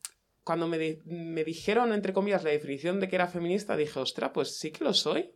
cuando 0.43 0.67
me, 0.67 0.97
me 1.05 1.43
dijeron, 1.43 1.93
entre 1.93 2.13
comillas, 2.13 2.43
la 2.43 2.49
definición 2.49 2.99
de 2.99 3.07
que 3.07 3.15
era 3.15 3.27
feminista, 3.27 3.77
dije, 3.77 3.99
ostra, 3.99 4.33
pues 4.33 4.57
sí 4.57 4.71
que 4.71 4.83
lo 4.83 4.93
soy. 4.93 5.31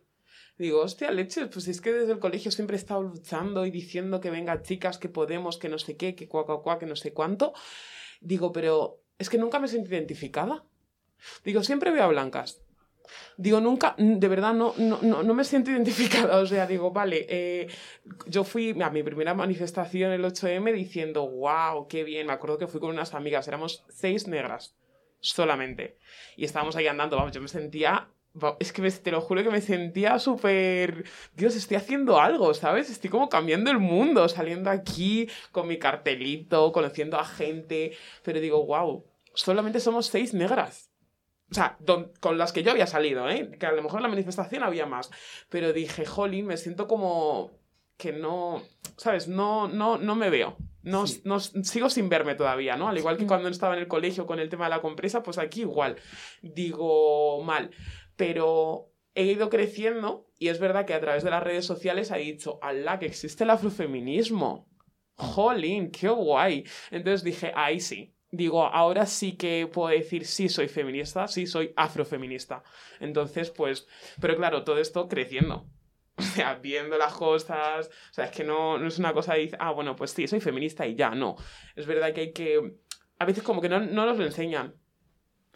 Digo, 0.56 0.80
hostia, 0.80 1.10
leches, 1.10 1.48
pues 1.48 1.66
es 1.66 1.80
que 1.80 1.92
desde 1.92 2.12
el 2.12 2.20
colegio 2.20 2.52
siempre 2.52 2.76
he 2.76 2.78
estado 2.78 3.02
luchando 3.02 3.66
y 3.66 3.70
diciendo 3.70 4.20
que 4.20 4.30
venga 4.30 4.62
chicas, 4.62 4.98
que 4.98 5.08
podemos, 5.08 5.58
que 5.58 5.68
no 5.68 5.78
sé 5.78 5.96
qué, 5.96 6.14
que 6.14 6.28
cuá, 6.28 6.46
cuá, 6.46 6.62
cuá, 6.62 6.78
que 6.78 6.86
no 6.86 6.94
sé 6.94 7.12
cuánto. 7.12 7.52
Digo, 8.20 8.52
pero 8.52 9.00
es 9.18 9.28
que 9.28 9.38
nunca 9.38 9.58
me 9.58 9.66
sentí 9.66 9.90
identificada. 9.90 10.64
Digo, 11.44 11.62
siempre 11.64 11.90
veo 11.90 12.04
a 12.04 12.08
blancas. 12.08 12.62
Digo, 13.36 13.60
nunca, 13.60 13.94
de 13.98 14.28
verdad, 14.28 14.54
no, 14.54 14.74
no, 14.78 15.00
no, 15.02 15.22
no 15.22 15.34
me 15.34 15.44
siento 15.44 15.70
identificada. 15.70 16.38
O 16.40 16.46
sea, 16.46 16.66
digo, 16.66 16.92
vale, 16.92 17.26
eh, 17.28 17.68
yo 18.26 18.44
fui 18.44 18.80
a 18.80 18.90
mi 18.90 19.02
primera 19.02 19.34
manifestación 19.34 20.12
el 20.12 20.24
8M 20.24 20.72
diciendo, 20.72 21.28
wow, 21.28 21.88
qué 21.88 22.04
bien. 22.04 22.28
Me 22.28 22.32
acuerdo 22.32 22.58
que 22.58 22.66
fui 22.66 22.80
con 22.80 22.90
unas 22.90 23.12
amigas, 23.14 23.48
éramos 23.48 23.84
seis 23.88 24.28
negras 24.28 24.76
solamente. 25.20 25.98
Y 26.36 26.44
estábamos 26.44 26.76
ahí 26.76 26.86
andando, 26.86 27.16
vamos, 27.16 27.32
yo 27.32 27.40
me 27.40 27.48
sentía 27.48 28.08
Es 28.58 28.72
que 28.72 28.82
me- 28.82 28.90
te 28.90 29.12
lo 29.12 29.20
juro 29.20 29.42
que 29.44 29.50
me 29.50 29.60
sentía 29.60 30.18
súper... 30.18 31.04
Dios, 31.36 31.54
estoy 31.54 31.76
haciendo 31.76 32.18
algo, 32.20 32.52
¿sabes? 32.52 32.90
Estoy 32.90 33.08
como 33.08 33.28
cambiando 33.28 33.70
el 33.70 33.78
mundo, 33.78 34.28
saliendo 34.28 34.70
aquí 34.70 35.28
con 35.52 35.68
mi 35.68 35.78
cartelito, 35.78 36.72
conociendo 36.72 37.16
a 37.18 37.24
gente. 37.24 37.96
Pero 38.24 38.40
digo, 38.40 38.66
wow, 38.66 39.04
solamente 39.34 39.78
somos 39.78 40.06
seis 40.06 40.34
negras. 40.34 40.90
O 41.50 41.54
sea, 41.54 41.76
don- 41.78 42.10
con 42.20 42.36
las 42.36 42.52
que 42.52 42.64
yo 42.64 42.72
había 42.72 42.88
salido, 42.88 43.28
¿eh? 43.30 43.50
Que 43.60 43.66
a 43.66 43.72
lo 43.72 43.82
mejor 43.82 44.00
en 44.00 44.04
la 44.04 44.08
manifestación 44.08 44.64
había 44.64 44.86
más. 44.86 45.10
Pero 45.48 45.72
dije, 45.72 46.04
jolín, 46.04 46.46
me 46.46 46.56
siento 46.56 46.88
como 46.88 47.52
que 47.96 48.12
no, 48.12 48.60
¿sabes? 48.96 49.28
No, 49.28 49.68
no, 49.68 49.96
no 49.98 50.16
me 50.16 50.28
veo. 50.30 50.56
No, 50.82 51.06
Sí. 51.06 51.22
no- 51.24 51.38
sigo 51.38 51.88
sin 51.88 52.08
verme 52.08 52.34
todavía, 52.34 52.76
¿no? 52.76 52.88
Al 52.88 52.98
igual 52.98 53.16
que 53.16 53.26
cuando 53.26 53.48
estaba 53.48 53.74
en 53.74 53.80
el 53.80 53.88
colegio 53.88 54.26
con 54.26 54.40
el 54.40 54.48
tema 54.48 54.64
de 54.64 54.70
la 54.70 54.80
compresa, 54.82 55.22
pues 55.22 55.38
aquí 55.38 55.60
igual. 55.60 55.96
Digo 56.42 57.42
mal. 57.44 57.70
Pero 58.16 58.92
he 59.14 59.24
ido 59.24 59.50
creciendo 59.50 60.28
y 60.38 60.48
es 60.48 60.58
verdad 60.58 60.84
que 60.84 60.94
a 60.94 61.00
través 61.00 61.24
de 61.24 61.30
las 61.30 61.42
redes 61.42 61.64
sociales 61.64 62.10
ha 62.10 62.16
dicho, 62.16 62.58
¡Hala, 62.62 62.98
que 62.98 63.06
existe 63.06 63.44
el 63.44 63.50
afrofeminismo! 63.50 64.68
¡Jolín, 65.16 65.90
qué 65.90 66.08
guay! 66.08 66.64
Entonces 66.90 67.22
dije, 67.22 67.52
ahí 67.54 67.80
sí. 67.80 68.14
Digo, 68.30 68.64
ahora 68.64 69.06
sí 69.06 69.36
que 69.36 69.68
puedo 69.72 69.88
decir 69.88 70.26
sí 70.26 70.48
soy 70.48 70.66
feminista, 70.66 71.28
sí 71.28 71.46
soy 71.46 71.72
afrofeminista. 71.76 72.64
Entonces, 72.98 73.50
pues, 73.50 73.86
pero 74.20 74.36
claro, 74.36 74.64
todo 74.64 74.78
esto 74.78 75.08
creciendo. 75.08 75.66
O 76.16 76.22
sea, 76.22 76.54
viendo 76.54 76.96
las 76.96 77.12
cosas. 77.12 77.88
O 77.88 78.14
sea, 78.14 78.26
es 78.26 78.30
que 78.30 78.44
no, 78.44 78.78
no 78.78 78.86
es 78.86 78.98
una 79.00 79.12
cosa 79.12 79.34
de 79.34 79.40
decir, 79.40 79.58
ah, 79.60 79.72
bueno, 79.72 79.96
pues 79.96 80.12
sí, 80.12 80.28
soy 80.28 80.40
feminista 80.40 80.86
y 80.86 80.94
ya, 80.94 81.10
no. 81.10 81.36
Es 81.74 81.86
verdad 81.86 82.12
que 82.12 82.20
hay 82.20 82.32
que. 82.32 82.76
A 83.18 83.24
veces 83.24 83.42
como 83.42 83.60
que 83.60 83.68
no, 83.68 83.80
no 83.80 84.06
nos 84.06 84.18
lo 84.18 84.24
enseñan. 84.24 84.76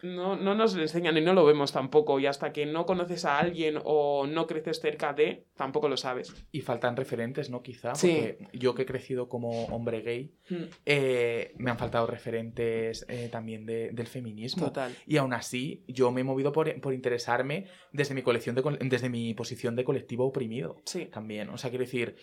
No, 0.01 0.35
no 0.35 0.55
nos 0.55 0.73
lo 0.75 0.81
enseñan 0.81 1.17
y 1.17 1.21
no 1.21 1.33
lo 1.33 1.45
vemos 1.45 1.71
tampoco. 1.71 2.19
Y 2.19 2.25
hasta 2.25 2.51
que 2.53 2.65
no 2.65 2.85
conoces 2.85 3.25
a 3.25 3.37
alguien 3.39 3.79
o 3.83 4.27
no 4.27 4.47
creces 4.47 4.79
cerca 4.79 5.13
de, 5.13 5.45
tampoco 5.55 5.89
lo 5.89 5.97
sabes. 5.97 6.33
Y 6.51 6.61
faltan 6.61 6.95
referentes, 6.95 7.49
¿no? 7.49 7.61
Quizá, 7.61 7.95
Sí. 7.95 8.07
porque 8.11 8.57
yo 8.57 8.75
que 8.75 8.83
he 8.83 8.85
crecido 8.85 9.27
como 9.29 9.65
hombre 9.65 10.01
gay, 10.01 10.31
Mm, 10.49 10.63
eh, 10.85 11.53
me 11.57 11.69
han 11.69 11.77
faltado 11.77 12.07
referentes 12.07 13.05
eh, 13.07 13.29
también 13.31 13.65
de- 13.65 13.91
del 13.91 14.07
feminismo. 14.07 14.65
Total. 14.67 14.95
Y 15.05 15.17
aún 15.17 15.33
así, 15.33 15.83
yo 15.87 16.11
me 16.11 16.21
he 16.21 16.23
movido 16.23 16.51
por, 16.51 16.79
por 16.81 16.93
interesarme 16.93 17.65
desde 17.91 18.15
mi, 18.15 18.21
colección 18.23 18.55
de, 18.55 18.63
desde 18.81 19.09
mi 19.09 19.33
posición 19.33 19.75
de 19.75 19.83
colectivo 19.83 20.25
oprimido. 20.25 20.77
Sí, 20.85 21.05
También, 21.05 21.49
o 21.49 21.57
sea, 21.57 21.69
quiero 21.69 21.85
decir, 21.85 22.15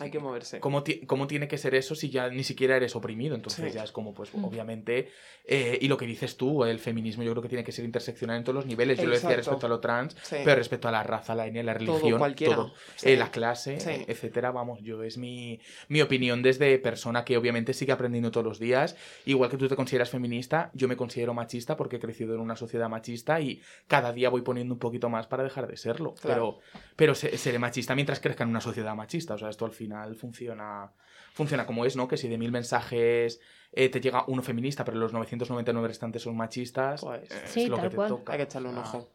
hay 0.00 0.10
que 0.10 0.18
moverse. 0.18 0.60
¿cómo, 0.60 0.82
ti- 0.82 1.00
cómo 1.06 1.26
tiene 1.26 1.48
que 1.48 1.58
ser 1.58 1.74
eso 1.74 1.94
si 1.94 2.10
ya 2.10 2.28
ni 2.28 2.44
siquiera 2.44 2.76
eres 2.76 2.94
oprimido? 2.94 3.34
Entonces 3.34 3.64
Sí. 3.72 3.76
ya 3.76 3.82
es 3.84 3.90
como, 3.90 4.14
pues, 4.14 4.32
Mm. 4.34 4.44
obviamente, 4.44 5.08
eh, 5.44 5.78
y 5.80 5.88
lo 5.88 5.96
que 5.96 6.06
dices 6.06 6.36
tú, 6.36 6.64
el 6.64 6.78
feminismo 6.78 7.22
yo 7.24 7.32
creo 7.32 7.42
que 7.42 7.48
tiene 7.48 7.64
que 7.64 7.72
ser 7.72 7.84
interseccional 7.84 8.36
en 8.36 8.44
todos 8.44 8.54
los 8.54 8.66
niveles. 8.66 8.98
Yo 8.98 9.06
lo 9.06 9.14
decía 9.14 9.34
respecto 9.34 9.66
a 9.66 9.68
lo 9.68 9.80
trans, 9.80 10.14
Sí. 10.22 10.36
pero 10.44 10.56
respecto 10.56 10.88
a 10.88 10.92
la 10.92 11.02
raza, 11.02 11.34
la 11.34 11.46
etnia, 11.46 11.62
la 11.62 11.74
religión, 11.74 12.18
cualquiera. 12.18 12.54
todo. 12.54 12.72
Sí. 12.96 13.08
Eh, 13.10 13.16
la 13.16 13.30
clase, 13.30 13.76
eh, 13.76 14.04
etcétera, 14.06 14.50
vamos, 14.52 14.80
yo 14.82 15.02
es 15.02 15.16
mi, 15.18 15.58
mi 15.88 16.00
opinión 16.02 16.42
desde 16.42 16.78
persona 16.78 17.24
que 17.24 17.36
obviamente 17.36 17.72
sigue 17.72 17.92
aprendiendo 17.92 18.30
todos 18.30 18.44
los 18.46 18.58
días. 18.58 18.94
Igual 19.24 19.50
que 19.50 19.56
tú 19.56 19.68
te 19.68 19.74
consideras 19.76 20.10
feminista, 20.10 20.70
yo 20.74 20.86
me 20.86 20.96
considero 20.96 21.34
machista 21.34 21.76
porque 21.76 21.96
he 21.96 22.00
crecido 22.00 22.34
en 22.34 22.40
una 22.40 22.56
sociedad 22.56 22.88
machista 22.88 23.40
y 23.40 23.60
cada 23.86 24.12
día 24.12 24.28
voy 24.28 24.42
poniendo 24.42 24.74
un 24.74 24.78
poquito 24.80 25.08
más 25.08 25.26
para 25.26 25.42
dejar 25.42 25.66
de 25.66 25.76
serlo. 25.76 26.14
Claro. 26.20 26.58
Pero, 26.60 26.82
pero 26.94 27.14
se- 27.14 27.36
seré 27.38 27.58
machista 27.58 27.94
mientras 27.94 28.20
crezca 28.20 28.44
en 28.44 28.50
una 28.50 28.60
sociedad 28.60 28.94
machista. 28.94 29.34
O 29.34 29.38
sea, 29.38 29.48
esto 29.48 29.64
al 29.64 29.72
final 29.78 30.14
funciona, 30.14 30.92
funciona 31.32 31.64
como 31.64 31.84
es, 31.86 31.96
¿no? 31.96 32.06
Que 32.08 32.16
si 32.18 32.28
de 32.28 32.36
mil 32.36 32.52
mensajes 32.52 33.40
eh, 33.72 33.88
te 33.88 34.00
llega 34.00 34.24
uno 34.28 34.42
feminista, 34.42 34.84
pero 34.84 34.98
los 34.98 35.12
999 35.12 35.88
restantes 35.88 36.22
son 36.22 36.36
machistas, 36.36 37.00
Pues, 37.02 37.30
eh, 37.30 37.34
Sí, 37.46 37.62
es 37.62 37.68
lo 37.70 37.76
tal 37.76 37.84
que 37.84 37.90
te 37.90 37.96
cual. 37.96 38.08
toca. 38.08 38.32
Hay 38.32 38.38
que 38.38 38.44
echarle 38.44 38.68
un 38.68 38.76
Ah. 38.78 38.82
ojo. 38.82 39.08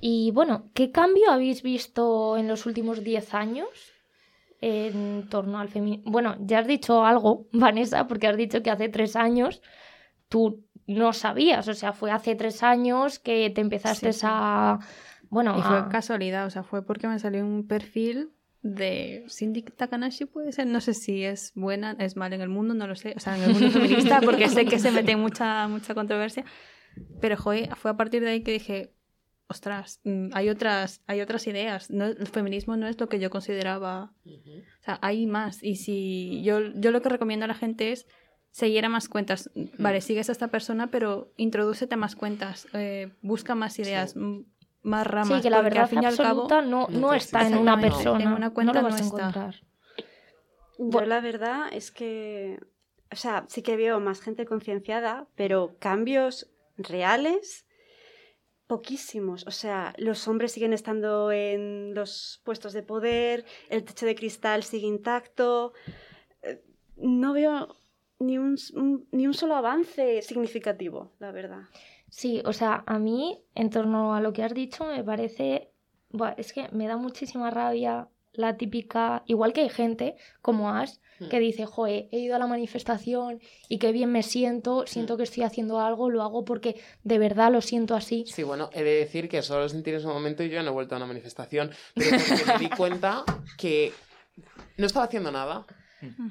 Y 0.00 0.32
bueno, 0.32 0.70
¿qué 0.74 0.90
cambio 0.90 1.30
habéis 1.30 1.62
visto 1.62 2.36
en 2.36 2.48
los 2.48 2.66
últimos 2.66 3.04
10 3.04 3.32
años 3.34 3.68
en 4.60 5.28
torno 5.28 5.58
al 5.60 5.68
feminismo? 5.68 6.10
Bueno, 6.10 6.36
ya 6.40 6.58
has 6.60 6.66
dicho 6.66 7.04
algo, 7.04 7.46
Vanessa, 7.52 8.06
porque 8.08 8.26
has 8.26 8.36
dicho 8.36 8.62
que 8.62 8.70
hace 8.70 8.88
tres 8.88 9.14
años 9.16 9.62
tú 10.28 10.64
no 10.86 11.12
sabías, 11.12 11.68
o 11.68 11.74
sea, 11.74 11.92
fue 11.92 12.10
hace 12.10 12.34
tres 12.34 12.62
años 12.62 13.18
que 13.18 13.50
te 13.50 13.60
empezaste 13.60 14.12
Sí. 14.12 14.26
a... 14.28 14.78
Bueno, 15.30 15.58
Y 15.58 15.62
fue 15.62 15.76
a- 15.78 15.88
casualidad, 15.90 16.46
o 16.46 16.50
sea, 16.50 16.62
fue 16.62 16.82
porque 16.84 17.06
me 17.06 17.18
salió 17.18 17.44
un 17.44 17.66
perfil 17.68 18.30
de 18.74 19.24
Cindy 19.28 19.62
Takanashi, 19.62 20.24
puede 20.26 20.52
ser, 20.52 20.66
no 20.66 20.80
sé 20.80 20.94
si 20.94 21.24
es 21.24 21.52
buena, 21.54 21.96
es 21.98 22.16
mala 22.16 22.34
en 22.36 22.40
el 22.42 22.48
mundo, 22.48 22.74
no 22.74 22.86
lo 22.86 22.94
sé, 22.96 23.14
o 23.16 23.20
sea, 23.20 23.36
en 23.36 23.42
el 23.44 23.52
mundo 23.52 23.70
feminista, 23.70 24.20
porque 24.20 24.48
sé 24.48 24.64
que 24.66 24.78
se 24.78 24.90
mete 24.90 25.16
mucha, 25.16 25.66
mucha 25.68 25.94
controversia, 25.94 26.44
pero 27.20 27.36
joder, 27.36 27.74
fue 27.76 27.90
a 27.90 27.96
partir 27.96 28.22
de 28.22 28.30
ahí 28.30 28.42
que 28.42 28.52
dije, 28.52 28.94
ostras, 29.48 30.00
mm, 30.04 30.28
hay 30.34 30.48
otras, 30.50 31.02
hay 31.06 31.20
otras 31.20 31.46
ideas, 31.46 31.90
no, 31.90 32.06
el 32.06 32.26
feminismo 32.26 32.76
no 32.76 32.86
es 32.86 32.98
lo 33.00 33.08
que 33.08 33.18
yo 33.18 33.30
consideraba, 33.30 34.12
o 34.80 34.84
sea, 34.84 34.98
hay 35.02 35.26
más, 35.26 35.62
y 35.62 35.76
si 35.76 36.42
yo, 36.42 36.60
yo 36.74 36.90
lo 36.90 37.00
que 37.02 37.08
recomiendo 37.08 37.44
a 37.44 37.48
la 37.48 37.54
gente 37.54 37.92
es 37.92 38.06
seguir 38.50 38.84
a 38.84 38.88
más 38.88 39.08
cuentas, 39.08 39.50
vale, 39.78 40.00
sigues 40.00 40.28
a 40.28 40.32
esta 40.32 40.48
persona, 40.48 40.90
pero 40.90 41.32
introdúcete 41.36 41.94
a 41.94 41.98
más 41.98 42.16
cuentas, 42.16 42.66
eh, 42.74 43.10
busca 43.22 43.54
más 43.54 43.78
ideas, 43.78 44.16
m- 44.16 44.44
más 44.82 45.06
ramas, 45.06 45.36
sí, 45.38 45.42
que 45.42 45.50
la 45.50 45.60
verdad 45.62 45.84
al 45.84 45.88
fin 45.88 46.02
y 46.02 46.06
al 46.06 46.16
cabo... 46.16 46.42
absoluta 46.42 46.62
no, 46.62 46.86
no 46.88 47.12
está 47.14 47.46
en 47.46 47.56
una 47.56 47.78
persona. 47.80 48.22
En 48.24 48.32
una 48.32 48.50
cuenta 48.50 48.72
no 48.74 48.82
lo 48.82 48.88
no 48.88 48.94
vas 48.94 49.00
a 49.00 49.04
está. 49.04 49.16
encontrar. 49.28 49.54
Yo 50.78 51.00
la 51.04 51.20
verdad 51.20 51.66
es 51.72 51.90
que, 51.90 52.58
o 53.10 53.16
sea, 53.16 53.44
sí 53.48 53.62
que 53.62 53.76
veo 53.76 53.98
más 54.00 54.20
gente 54.20 54.46
concienciada, 54.46 55.26
pero 55.34 55.76
cambios 55.80 56.50
reales, 56.76 57.66
poquísimos. 58.66 59.44
O 59.46 59.50
sea, 59.50 59.94
los 59.98 60.28
hombres 60.28 60.52
siguen 60.52 60.72
estando 60.72 61.32
en 61.32 61.94
los 61.94 62.40
puestos 62.44 62.72
de 62.72 62.82
poder, 62.82 63.44
el 63.70 63.84
techo 63.84 64.06
de 64.06 64.14
cristal 64.14 64.62
sigue 64.62 64.86
intacto. 64.86 65.72
Eh, 66.42 66.62
No 66.96 67.32
veo 67.32 67.74
ni 68.20 68.38
un, 68.38 68.56
un- 68.74 69.08
ni 69.10 69.26
un 69.26 69.34
solo 69.34 69.54
avance 69.56 70.22
significativo, 70.22 71.12
la 71.18 71.32
verdad. 71.32 71.62
Sí, 72.10 72.42
o 72.44 72.52
sea, 72.52 72.82
a 72.86 72.98
mí, 72.98 73.42
en 73.54 73.70
torno 73.70 74.14
a 74.14 74.20
lo 74.20 74.32
que 74.32 74.42
has 74.42 74.54
dicho, 74.54 74.84
me 74.84 75.04
parece. 75.04 75.70
Buah, 76.10 76.34
es 76.38 76.52
que 76.52 76.68
me 76.72 76.86
da 76.86 76.96
muchísima 76.96 77.50
rabia 77.50 78.08
la 78.32 78.56
típica. 78.56 79.22
Igual 79.26 79.52
que 79.52 79.62
hay 79.62 79.68
gente 79.68 80.16
como 80.42 80.70
Ash 80.70 80.94
que 81.30 81.40
dice, 81.40 81.66
joe, 81.66 82.08
he 82.12 82.18
ido 82.20 82.36
a 82.36 82.38
la 82.38 82.46
manifestación 82.46 83.40
y 83.68 83.78
qué 83.78 83.90
bien 83.90 84.12
me 84.12 84.22
siento, 84.22 84.86
siento 84.86 85.14
Hmm. 85.14 85.16
que 85.16 85.22
estoy 85.24 85.42
haciendo 85.42 85.80
algo, 85.80 86.10
lo 86.10 86.22
hago 86.22 86.44
porque 86.44 86.80
de 87.02 87.18
verdad 87.18 87.50
lo 87.50 87.60
siento 87.60 87.96
así. 87.96 88.24
Sí, 88.28 88.44
bueno, 88.44 88.70
he 88.72 88.84
de 88.84 88.94
decir 88.94 89.28
que 89.28 89.42
solo 89.42 89.62
lo 89.62 89.68
sentí 89.68 89.90
en 89.90 89.96
ese 89.96 90.06
momento 90.06 90.44
y 90.44 90.48
yo 90.48 90.62
no 90.62 90.68
he 90.70 90.72
vuelto 90.72 90.94
a 90.94 90.98
una 90.98 91.06
manifestación, 91.06 91.72
pero 91.94 92.10
porque 92.10 92.44
me 92.52 92.58
di 92.60 92.68
cuenta 92.70 93.24
que 93.56 93.92
no 94.76 94.86
estaba 94.86 95.06
haciendo 95.06 95.32
nada. 95.32 95.66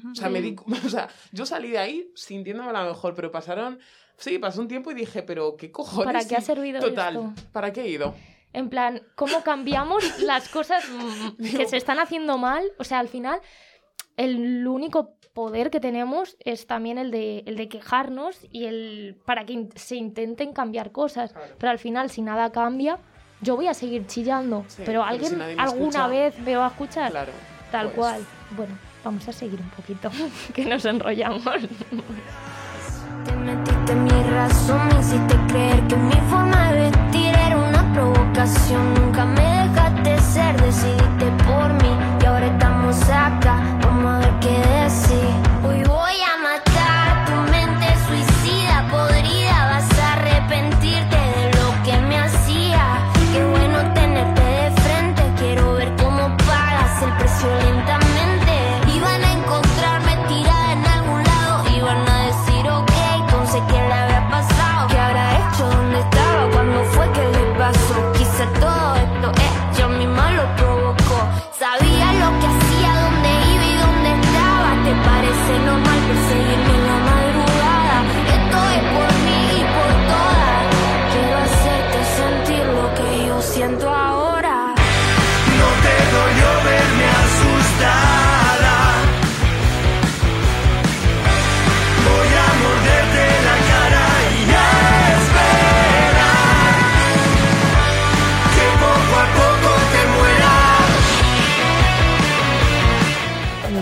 O 0.09 0.15
sea, 0.15 0.29
me 0.29 0.41
di, 0.41 0.55
o 0.85 0.89
sea, 0.89 1.09
yo 1.33 1.45
salí 1.45 1.69
de 1.71 1.79
ahí 1.79 2.09
sintiéndome 2.15 2.71
la 2.71 2.85
mejor, 2.85 3.13
pero 3.13 3.29
pasaron, 3.29 3.79
sí, 4.17 4.37
pasó 4.39 4.61
un 4.61 4.67
tiempo 4.67 4.91
y 4.91 4.93
dije, 4.95 5.23
pero 5.23 5.55
qué 5.57 5.71
cojones. 5.71 6.05
¿Para 6.05 6.27
qué 6.27 6.35
ha 6.35 6.41
servido 6.41 6.79
Total, 6.79 7.15
esto? 7.15 7.33
¿para 7.51 7.71
qué 7.71 7.81
he 7.81 7.89
ido? 7.89 8.13
En 8.53 8.69
plan, 8.69 9.01
¿cómo 9.15 9.43
cambiamos 9.43 10.03
las 10.21 10.49
cosas 10.49 10.83
que 11.39 11.65
se 11.67 11.77
están 11.77 11.99
haciendo 11.99 12.37
mal? 12.37 12.63
O 12.79 12.83
sea, 12.83 12.99
al 12.99 13.07
final, 13.07 13.39
el 14.15 14.65
único 14.67 15.13
poder 15.33 15.69
que 15.69 15.79
tenemos 15.79 16.35
es 16.39 16.65
también 16.65 16.97
el 16.97 17.11
de, 17.11 17.43
el 17.45 17.55
de 17.57 17.69
quejarnos 17.69 18.39
y 18.51 18.65
el 18.65 19.15
para 19.25 19.45
que 19.45 19.53
in- 19.53 19.69
se 19.75 19.95
intenten 19.95 20.53
cambiar 20.53 20.91
cosas. 20.91 21.35
Pero 21.59 21.69
al 21.71 21.77
final, 21.77 22.09
si 22.09 22.23
nada 22.23 22.51
cambia, 22.51 22.97
yo 23.41 23.55
voy 23.55 23.67
a 23.67 23.75
seguir 23.75 24.07
chillando. 24.07 24.63
Sí, 24.67 24.81
pero 24.83 25.03
pero 25.03 25.03
si 25.03 25.09
alguien 25.09 25.59
alguna 25.59 25.87
escucha, 25.89 26.07
vez 26.07 26.39
me 26.39 26.55
va 26.55 26.65
a 26.65 26.69
escuchar. 26.69 27.11
Claro. 27.11 27.31
Tal 27.71 27.87
pues. 27.87 27.95
cual. 27.97 28.25
Bueno, 28.55 28.75
vamos 29.03 29.27
a 29.27 29.33
seguir 29.33 29.59
un 29.59 29.69
poquito, 29.69 30.09
que 30.55 30.65
nos 30.65 30.83
enrollamos. 30.85 31.43
Mi 33.95 34.11
razón, 34.23 34.85
me 34.89 34.99
hiciste 34.99 35.37
creer 35.47 35.81
que 35.87 35.95
mi 35.95 36.19
forma 36.29 36.71
de 36.73 36.89
vestir 36.89 37.33
era 37.33 37.55
una 37.55 37.93
provocación. 37.93 38.93
Nunca 38.95 39.25
me 39.25 39.41
dejaste 39.41 40.19
ser, 40.19 40.61
decidiste 40.61 41.31
por 41.45 41.71
mí 41.81 41.95
y 42.21 42.25
ahora 42.25 42.47
estamos 42.47 43.01
acá. 43.03 43.61
Vamos 43.81 44.15
a 44.15 44.19
ver 44.19 44.39
qué 44.41 44.49
decís. 44.49 45.46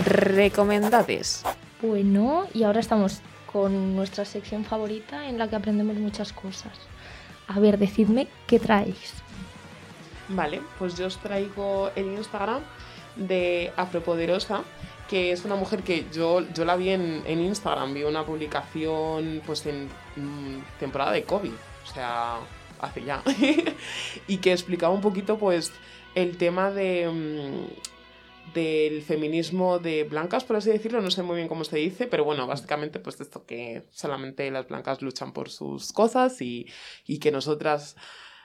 Recomendades. 0.05 1.43
Bueno, 1.81 2.45
y 2.53 2.61
ahora 2.61 2.79
estamos 2.79 3.21
con 3.51 3.95
nuestra 3.95 4.23
sección 4.23 4.63
favorita 4.63 5.27
en 5.27 5.39
la 5.39 5.49
que 5.49 5.55
aprendemos 5.55 5.95
muchas 5.97 6.31
cosas. 6.31 6.73
A 7.47 7.59
ver, 7.59 7.79
decidme 7.79 8.27
qué 8.45 8.59
traéis. 8.59 9.13
Vale, 10.29 10.61
pues 10.77 10.95
yo 10.95 11.07
os 11.07 11.17
traigo 11.17 11.89
el 11.95 12.05
Instagram 12.05 12.61
de 13.15 13.73
Afropoderosa, 13.75 14.61
que 15.09 15.31
es 15.31 15.43
una 15.43 15.55
mujer 15.55 15.81
que 15.81 16.05
yo, 16.13 16.41
yo 16.53 16.65
la 16.65 16.75
vi 16.75 16.89
en, 16.89 17.23
en 17.25 17.39
Instagram, 17.39 17.93
vi 17.93 18.03
una 18.03 18.25
publicación 18.25 19.41
pues 19.45 19.65
en 19.65 19.85
mm, 20.15 20.79
temporada 20.79 21.13
de 21.13 21.23
COVID, 21.23 21.51
o 21.51 21.93
sea, 21.93 22.37
hace 22.79 23.03
ya, 23.03 23.23
y 24.27 24.37
que 24.37 24.51
explicaba 24.51 24.93
un 24.93 25.01
poquito 25.01 25.39
pues 25.39 25.71
el 26.13 26.37
tema 26.37 26.69
de... 26.69 27.09
mm, 27.11 27.94
del 28.53 29.01
feminismo 29.01 29.79
de 29.79 30.03
blancas, 30.03 30.43
por 30.43 30.55
así 30.55 30.69
decirlo, 30.69 31.01
no 31.01 31.11
sé 31.11 31.23
muy 31.23 31.35
bien 31.35 31.47
cómo 31.47 31.63
se 31.63 31.77
dice, 31.77 32.07
pero 32.07 32.23
bueno, 32.23 32.47
básicamente 32.47 32.99
pues 32.99 33.19
esto 33.19 33.45
que 33.45 33.83
solamente 33.91 34.49
las 34.51 34.67
blancas 34.67 35.01
luchan 35.01 35.33
por 35.33 35.49
sus 35.49 35.91
cosas 35.91 36.41
y, 36.41 36.67
y 37.05 37.19
que 37.19 37.31
nosotras 37.31 37.95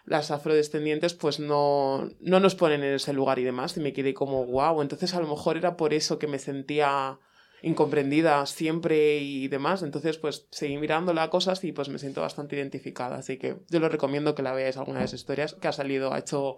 las 0.05 0.31
afrodescendientes 0.31 1.15
pues 1.15 1.39
no, 1.39 2.11
no 2.21 2.41
nos 2.41 2.55
ponen 2.55 2.83
en 2.83 2.95
ese 2.95 3.13
lugar 3.13 3.39
y 3.39 3.45
demás 3.45 3.77
y 3.77 3.81
me 3.81 3.93
quedé 3.93 4.15
como 4.15 4.45
wow, 4.47 4.83
entonces 4.83 5.15
a 5.15 5.21
lo 5.21 5.29
mejor 5.29 5.57
era 5.57 5.77
por 5.77 5.95
eso 5.95 6.19
que 6.19 6.27
me 6.27 6.39
sentía 6.39 7.19
incomprendida 7.63 8.45
siempre 8.47 9.19
y 9.19 9.49
demás, 9.49 9.83
entonces 9.83 10.19
pues 10.19 10.47
seguí 10.51 10.79
mirándola 10.79 11.25
a 11.25 11.31
cosas 11.31 11.63
y 11.65 11.73
pues 11.73 11.89
me 11.89 11.99
siento 11.99 12.23
bastante 12.23 12.57
identificada, 12.57 13.17
así 13.17 13.39
que 13.39 13.57
yo 13.69 13.81
lo 13.81 13.89
recomiendo 13.89 14.35
que 14.35 14.43
la 14.43 14.53
veáis 14.53 14.77
alguna 14.77 15.01
de 15.01 15.09
sus 15.09 15.21
historias 15.21 15.55
que 15.55 15.69
ha 15.69 15.73
salido, 15.73 16.13
ha 16.13 16.19
hecho, 16.19 16.57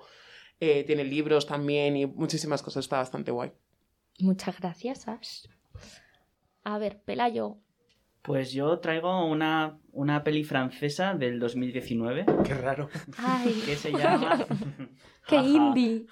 eh, 0.65 0.85
tiene 0.85 1.03
libros 1.03 1.45
también 1.45 1.97
y 1.97 2.07
muchísimas 2.07 2.63
cosas, 2.63 2.85
está 2.85 2.99
bastante 2.99 3.33
guay. 3.33 3.51
Muchas 4.21 4.61
gracias, 4.61 5.09
Ash. 5.09 5.47
A 6.63 6.79
ver, 6.79 7.01
Pelayo, 7.05 7.57
Pues 8.23 8.53
yo 8.53 8.79
traigo 8.79 9.27
una, 9.27 9.81
una 9.91 10.23
peli 10.23 10.45
francesa 10.45 11.15
del 11.15 11.41
2019 11.41 12.27
Qué 12.45 12.55
raro. 12.55 12.89
Ay, 13.19 13.61
que 13.67 13.75
se 13.75 13.91
llama... 13.91 14.47
qué 15.27 15.37
indie. 15.39 16.07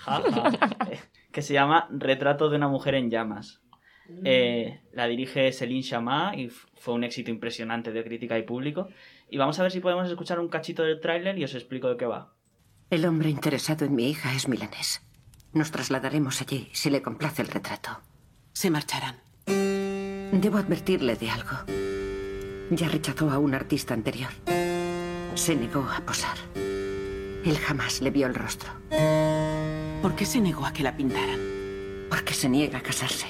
Eh, 0.91 0.99
que 1.31 1.43
se 1.43 1.55
llama 1.55 1.87
Retrato 1.93 2.51
de 2.51 2.57
una 2.57 2.67
mujer 2.67 2.97
en 2.97 3.09
llamas. 3.09 3.63
Eh, 4.25 4.81
la 4.93 5.07
dirige 5.07 5.53
Céline 5.53 5.85
Chama 5.85 6.33
y 6.37 6.49
fue 6.49 6.95
un 6.95 7.05
éxito 7.05 7.31
impresionante 7.31 7.93
de 7.93 8.03
crítica 8.03 8.37
y 8.37 8.43
público. 8.43 8.89
Y 9.29 9.37
vamos 9.37 9.61
a 9.61 9.63
ver 9.63 9.71
si 9.71 9.79
podemos 9.79 10.11
escuchar 10.11 10.41
un 10.41 10.49
cachito 10.49 10.83
del 10.83 10.99
tráiler 10.99 11.39
y 11.39 11.45
os 11.45 11.55
explico 11.55 11.89
de 11.89 11.97
qué 11.97 12.07
va. 12.07 12.35
El 12.91 13.07
hombre 13.07 13.31
interesado 13.31 13.85
en 13.85 13.95
mi 13.95 14.11
hija 14.11 14.35
es 14.35 14.49
milanés. 14.49 15.01
Nos 15.53 15.71
trasladaremos 15.71 16.41
allí 16.41 16.69
si 16.73 16.91
le 16.91 17.03
complace 17.03 17.41
el 17.41 17.47
retrato. 17.47 18.01
Se 18.53 18.69
marcharán. 18.69 19.21
Debo 19.47 20.59
advertirle 20.59 21.15
de 21.15 21.31
algo. 21.31 21.57
Ya 22.71 22.89
rechazó 22.89 23.31
a 23.31 23.39
un 23.39 23.55
artista 23.55 23.95
anterior. 23.95 24.31
Se 25.37 25.55
negó 25.55 25.89
a 25.89 26.01
posar. 26.01 26.37
Él 26.57 27.57
jamás 27.65 28.01
le 28.01 28.11
vio 28.11 28.27
el 28.27 28.35
rostro. 28.35 28.73
¿Por 30.03 30.17
qué 30.17 30.27
se 30.27 30.41
negó 30.41 30.67
a 30.67 30.73
que 30.73 30.83
la 30.83 30.97
pintaran? 30.97 31.39
Porque 32.11 32.35
se 32.35 32.49
niega 32.49 32.79
a 32.79 32.83
casarse. 32.83 33.27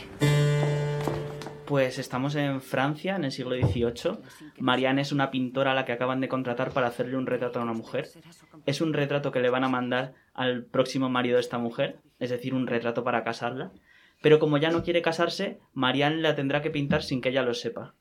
Pues 1.71 2.01
estamos 2.01 2.35
en 2.35 2.61
Francia, 2.61 3.15
en 3.15 3.23
el 3.23 3.31
siglo 3.31 3.55
XVIII. 3.55 4.19
Marianne 4.59 5.03
es 5.03 5.13
una 5.13 5.31
pintora 5.31 5.71
a 5.71 5.75
la 5.77 5.85
que 5.85 5.93
acaban 5.93 6.21
de 6.21 6.27
contratar 6.27 6.73
para 6.73 6.89
hacerle 6.89 7.17
un 7.17 7.29
retrato 7.29 7.61
a 7.61 7.63
una 7.63 7.75
mujer. 7.75 8.09
Es 8.67 8.81
un 8.81 8.93
retrato 8.93 9.31
que 9.31 9.39
le 9.39 9.51
van 9.51 9.63
a 9.63 9.69
mandar 9.69 10.15
al 10.35 10.65
próximo 10.65 11.09
marido 11.11 11.37
de 11.37 11.43
esta 11.43 11.59
mujer, 11.59 12.01
es 12.19 12.31
decir, 12.31 12.55
un 12.55 12.67
retrato 12.67 13.05
para 13.05 13.23
casarla. 13.23 13.71
Pero 14.21 14.41
como 14.41 14.59
ya 14.59 14.73
no 14.73 14.83
quiere 14.83 15.01
casarse, 15.01 15.61
Marianne 15.73 16.23
la 16.23 16.35
tendrá 16.35 16.61
que 16.61 16.71
pintar 16.71 17.05
sin 17.05 17.21
que 17.21 17.29
ella 17.29 17.45
lo 17.45 17.55
sepa. 17.55 17.95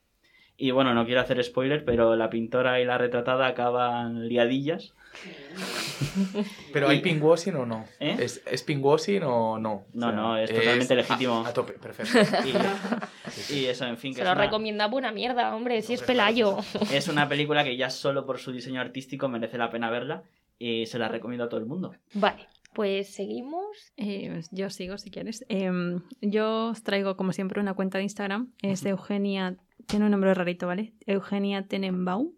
Y 0.58 0.72
bueno, 0.72 0.96
no 0.96 1.06
quiero 1.06 1.22
hacer 1.22 1.44
spoiler, 1.44 1.86
pero 1.86 2.16
la 2.16 2.32
pintora 2.32 2.82
y 2.82 2.86
la 2.86 2.98
retratada 2.98 3.46
acaban 3.46 4.28
liadillas. 4.28 4.96
¿Pero 6.74 6.88
hay 6.90 7.02
pinkwashing 7.02 7.56
o 7.56 7.66
no? 7.66 7.86
¿Eh? 8.00 8.16
¿Es, 8.20 8.42
¿Es 8.50 8.64
pinkwashing 8.64 9.24
o 9.24 9.60
no? 9.60 9.86
No, 9.94 10.12
no, 10.12 10.38
es 10.38 10.52
totalmente 10.54 10.96
legítimo. 10.96 11.46
A, 11.46 11.50
a 11.50 11.54
tope, 11.54 11.74
perfecto. 11.74 12.18
Y, 13.50 13.54
y 13.54 13.66
eso, 13.66 13.86
en 13.86 13.98
fin, 13.98 14.12
que 14.12 14.18
Se 14.18 14.22
es 14.22 14.28
lo 14.28 14.34
una, 14.34 14.42
recomienda 14.42 14.88
buena 14.88 15.12
mierda, 15.12 15.56
hombre, 15.56 15.82
si 15.82 15.94
es 15.94 16.02
Pelayo. 16.02 16.58
es 16.92 17.08
una 17.08 17.30
película 17.30 17.64
que 17.64 17.78
ya 17.78 17.90
solo 17.90 18.26
por 18.26 18.40
su 18.40 18.52
diseño 18.52 18.82
artístico 18.82 19.28
merece 19.28 19.58
la 19.58 19.70
pena 19.70 19.90
verla 19.90 20.24
y 20.58 20.86
se 20.88 20.98
la 21.00 21.08
recomiendo 21.08 21.44
a 21.46 21.50
todo 21.50 21.60
el 21.60 21.66
mundo. 21.68 21.94
Vale, 22.14 22.48
pues 22.74 23.14
seguimos. 23.14 23.64
Eh, 23.98 24.42
yo 24.52 24.70
sigo 24.70 24.98
si 24.98 25.12
quieres. 25.12 25.46
Em, 25.48 26.02
yo 26.22 26.68
os 26.70 26.84
traigo, 26.84 27.16
como 27.18 27.34
siempre, 27.34 27.62
una 27.62 27.74
cuenta 27.76 27.98
de 27.98 28.06
Instagram. 28.06 28.52
Es 28.62 28.82
de 28.84 28.90
Eugenia, 28.92 29.58
tiene 29.86 30.06
un 30.06 30.12
nombre 30.12 30.34
rarito, 30.34 30.68
¿vale? 30.68 30.94
Eugenia 31.06 31.68
Tenenbaum. 31.68 32.32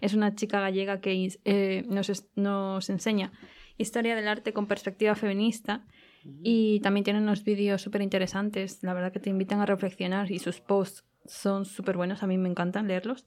Es 0.00 0.14
una 0.14 0.34
chica 0.34 0.60
gallega 0.60 1.00
que 1.00 1.28
eh, 1.44 1.84
nos, 1.88 2.26
nos 2.34 2.90
enseña 2.90 3.32
historia 3.76 4.14
del 4.14 4.28
arte 4.28 4.52
con 4.52 4.66
perspectiva 4.66 5.14
feminista 5.14 5.86
y 6.42 6.80
también 6.80 7.04
tiene 7.04 7.20
unos 7.20 7.44
vídeos 7.44 7.80
súper 7.80 8.02
interesantes. 8.02 8.82
La 8.82 8.92
verdad 8.92 9.12
que 9.12 9.20
te 9.20 9.30
invitan 9.30 9.60
a 9.60 9.66
reflexionar 9.66 10.30
y 10.30 10.38
sus 10.38 10.60
posts 10.60 11.04
son 11.24 11.64
súper 11.64 11.96
buenos. 11.96 12.22
A 12.22 12.26
mí 12.26 12.36
me 12.36 12.48
encantan 12.48 12.88
leerlos. 12.88 13.24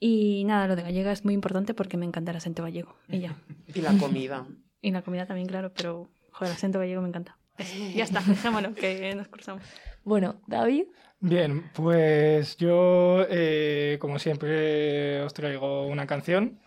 Y 0.00 0.44
nada, 0.44 0.68
lo 0.68 0.76
de 0.76 0.82
gallega 0.82 1.10
es 1.10 1.24
muy 1.24 1.34
importante 1.34 1.74
porque 1.74 1.96
me 1.96 2.06
encanta 2.06 2.30
el 2.30 2.36
acento 2.36 2.62
gallego. 2.62 2.96
Y 3.08 3.20
ya. 3.20 3.36
Y 3.74 3.80
la 3.80 3.96
comida. 3.98 4.46
Y 4.80 4.92
la 4.92 5.02
comida 5.02 5.26
también, 5.26 5.48
claro, 5.48 5.72
pero 5.74 6.08
joder, 6.30 6.52
el 6.52 6.56
acento 6.56 6.78
gallego 6.78 7.02
me 7.02 7.08
encanta. 7.08 7.36
Eso, 7.56 7.74
Ya 7.96 8.04
está, 8.04 8.20
dejémoslo, 8.20 8.74
que 8.76 9.12
nos 9.16 9.26
cruzamos. 9.26 9.64
Bueno, 10.04 10.40
David. 10.46 10.84
Bien, 11.20 11.68
pues 11.74 12.56
yo, 12.58 13.26
eh, 13.28 13.98
como 14.00 14.20
siempre, 14.20 15.20
os 15.22 15.34
traigo 15.34 15.86
una 15.86 16.06
canción. 16.06 16.58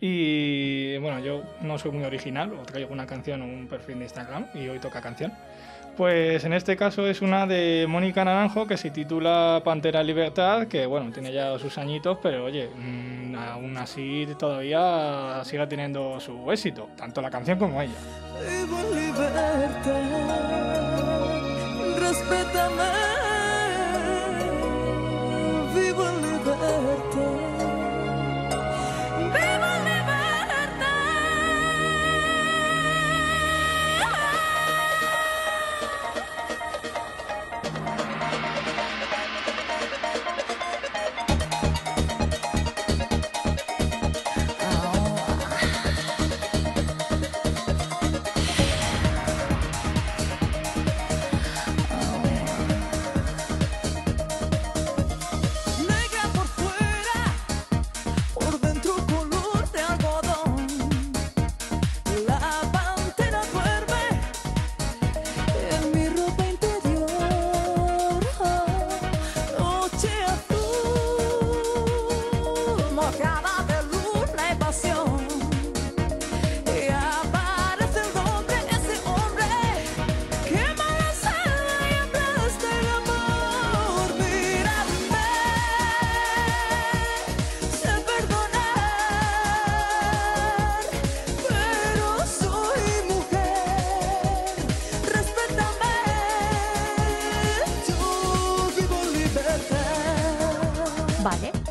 Y 0.00 0.96
bueno, 0.98 1.18
yo 1.18 1.42
no 1.60 1.76
soy 1.76 1.90
muy 1.90 2.04
original, 2.04 2.52
os 2.54 2.66
traigo 2.66 2.92
una 2.92 3.06
canción, 3.06 3.42
un 3.42 3.66
perfil 3.66 3.98
de 3.98 4.04
Instagram, 4.04 4.46
y 4.54 4.68
hoy 4.68 4.78
toca 4.78 5.00
canción. 5.00 5.32
Pues 5.96 6.44
en 6.44 6.52
este 6.54 6.76
caso 6.76 7.06
es 7.06 7.20
una 7.20 7.46
de 7.46 7.84
Mónica 7.88 8.24
Naranjo 8.24 8.66
que 8.66 8.78
se 8.78 8.90
titula 8.90 9.60
Pantera 9.64 10.02
Libertad, 10.02 10.68
que 10.68 10.86
bueno, 10.86 11.10
tiene 11.12 11.32
ya 11.32 11.58
sus 11.58 11.76
añitos, 11.76 12.16
pero 12.22 12.44
oye, 12.44 12.70
mm, 12.74 13.34
aún 13.34 13.76
así 13.76 14.26
todavía 14.38 15.42
sigue 15.44 15.66
teniendo 15.66 16.18
su 16.20 16.50
éxito, 16.50 16.88
tanto 16.96 17.20
la 17.20 17.30
canción 17.30 17.58
como 17.58 17.82
ella. 17.82 17.92
Vivo 18.40 18.78
en 18.78 19.06
libertad, 19.06 20.39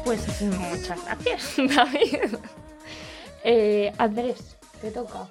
pues 0.10 0.41
muchas 0.41 1.06
gracias, 1.06 1.54
David. 1.58 2.36
Eh, 3.43 3.93
Andrés, 4.00 4.58
te 4.82 4.89
toca. 4.89 5.28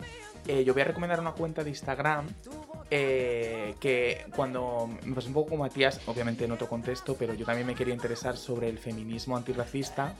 Eh, 0.46 0.62
yo 0.62 0.72
voy 0.72 0.82
a 0.82 0.84
recomendar 0.84 1.18
una 1.18 1.32
cuenta 1.32 1.64
de 1.64 1.70
Instagram 1.70 2.28
eh, 2.88 3.74
que 3.80 4.24
cuando 4.36 4.88
me 5.02 5.16
pasó 5.16 5.26
un 5.26 5.34
poco 5.34 5.50
como 5.50 5.64
Matías, 5.64 6.00
obviamente 6.06 6.44
en 6.44 6.52
otro 6.52 6.68
contexto, 6.68 7.16
pero 7.18 7.34
yo 7.34 7.44
también 7.44 7.66
me 7.66 7.74
quería 7.74 7.92
interesar 7.92 8.36
sobre 8.36 8.68
el 8.68 8.78
feminismo 8.78 9.36
antirracista 9.36 10.14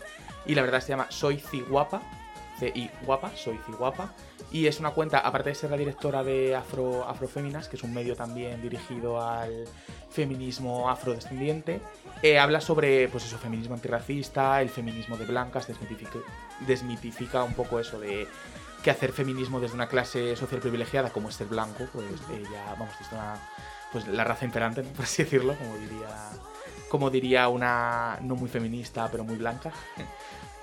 y 0.44 0.56
la 0.56 0.62
verdad 0.62 0.80
se 0.80 0.88
llama 0.88 1.06
Soy 1.08 1.38
Ciguapa, 1.38 2.02
C-I 2.58 2.90
guapa, 3.06 3.30
Soy 3.36 3.60
Ciguapa, 3.64 4.12
y 4.50 4.66
es 4.66 4.80
una 4.80 4.90
cuenta, 4.90 5.18
aparte 5.18 5.50
de 5.50 5.54
ser 5.54 5.70
la 5.70 5.76
directora 5.76 6.24
de 6.24 6.56
Afro, 6.56 7.06
Afroféminas, 7.06 7.68
que 7.68 7.76
es 7.76 7.82
un 7.82 7.92
medio 7.92 8.16
también 8.16 8.62
dirigido 8.62 9.20
al 9.20 9.66
feminismo 10.10 10.88
afrodescendiente, 10.88 11.80
eh, 12.22 12.38
habla 12.38 12.60
sobre 12.60 13.08
pues 13.08 13.24
eso, 13.24 13.38
feminismo 13.38 13.74
antirracista, 13.74 14.62
el 14.62 14.70
feminismo 14.70 15.16
de 15.18 15.26
blancas, 15.26 15.66
desmitifica, 15.68 16.18
desmitifica 16.66 17.42
un 17.42 17.52
poco 17.54 17.78
eso 17.78 18.00
de 18.00 18.26
que 18.82 18.90
hacer 18.90 19.12
feminismo 19.12 19.60
desde 19.60 19.74
una 19.74 19.88
clase 19.88 20.34
social 20.36 20.60
privilegiada 20.60 21.10
como 21.10 21.28
es 21.28 21.34
ser 21.34 21.48
blanco, 21.48 21.86
pues 21.92 22.06
ella, 22.32 22.64
vamos, 22.78 22.94
es 23.00 23.12
una, 23.12 23.34
pues 23.92 24.06
la 24.08 24.24
raza 24.24 24.44
imperante, 24.44 24.82
¿no? 24.82 24.88
por 24.96 25.04
así 25.04 25.24
decirlo, 25.24 25.54
como 25.56 25.76
diría, 25.76 26.30
como 26.88 27.10
diría 27.10 27.48
una 27.48 28.18
no 28.22 28.34
muy 28.34 28.48
feminista, 28.48 29.08
pero 29.10 29.24
muy 29.24 29.36
blanca. 29.36 29.72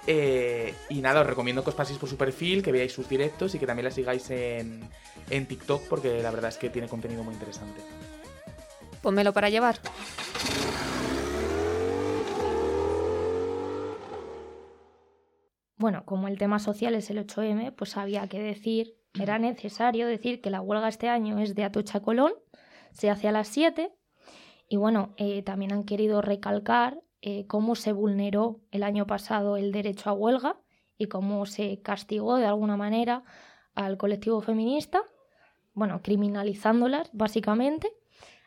Eh, 0.08 0.74
y 0.90 1.02
nada, 1.02 1.22
os 1.22 1.28
recomiendo 1.28 1.64
que 1.64 1.72
os 1.72 1.76
paséis 1.76 1.98
por 1.98 2.10
su 2.10 2.18
perfil, 2.18 2.62
que 2.62 2.72
veáis 2.72 2.94
sus 2.94 3.10
directos 3.10 3.56
y 3.56 3.60
que 3.60 3.66
también 3.66 3.86
la 3.86 3.92
sigáis 3.92 4.30
en, 4.30 4.88
en 5.30 5.46
TikTok, 5.48 5.88
porque 5.90 6.22
la 6.22 6.32
verdad 6.32 6.50
es 6.50 6.58
que 6.58 6.70
tiene 6.70 6.88
contenido 6.88 7.24
muy 7.24 7.34
interesante. 7.34 7.82
Pónmelo 9.02 9.34
para 9.34 9.50
llevar. 9.50 9.80
Bueno, 15.78 16.06
como 16.06 16.28
el 16.28 16.38
tema 16.38 16.60
social 16.60 16.96
es 16.96 17.10
el 17.10 17.26
8M, 17.26 17.76
pues 17.76 17.98
había 17.98 18.28
que 18.28 18.40
decir, 18.40 18.96
era 19.20 19.40
necesario 19.40 20.08
decir 20.08 20.42
que 20.42 20.50
la 20.50 20.62
huelga 20.62 20.88
este 20.88 21.10
año 21.10 21.38
es 21.40 21.54
de 21.54 21.64
Atocha 21.64 22.00
Colón, 22.00 22.34
se 22.92 23.10
hace 23.10 23.28
a 23.28 23.32
las 23.32 23.50
7 23.50 23.92
y 24.70 24.78
bueno, 24.78 25.14
eh, 25.18 25.44
también 25.44 25.74
han 25.74 25.84
querido 25.84 26.22
recalcar 26.22 27.00
eh, 27.28 27.48
cómo 27.48 27.74
se 27.74 27.92
vulneró 27.92 28.60
el 28.70 28.84
año 28.84 29.08
pasado 29.08 29.58
el 29.58 29.72
derecho 29.72 30.12
a 30.12 30.14
huelga 30.14 30.60
y 30.96 31.08
cómo 31.08 31.48
se 31.48 31.82
castigó 31.82 32.38
de 32.38 32.46
alguna 32.46 32.78
manera 32.78 33.24
al 33.74 33.98
colectivo 33.98 34.42
feminista, 34.42 35.02
bueno, 35.74 36.04
criminalizándolas 36.04 37.10
básicamente. 37.14 37.92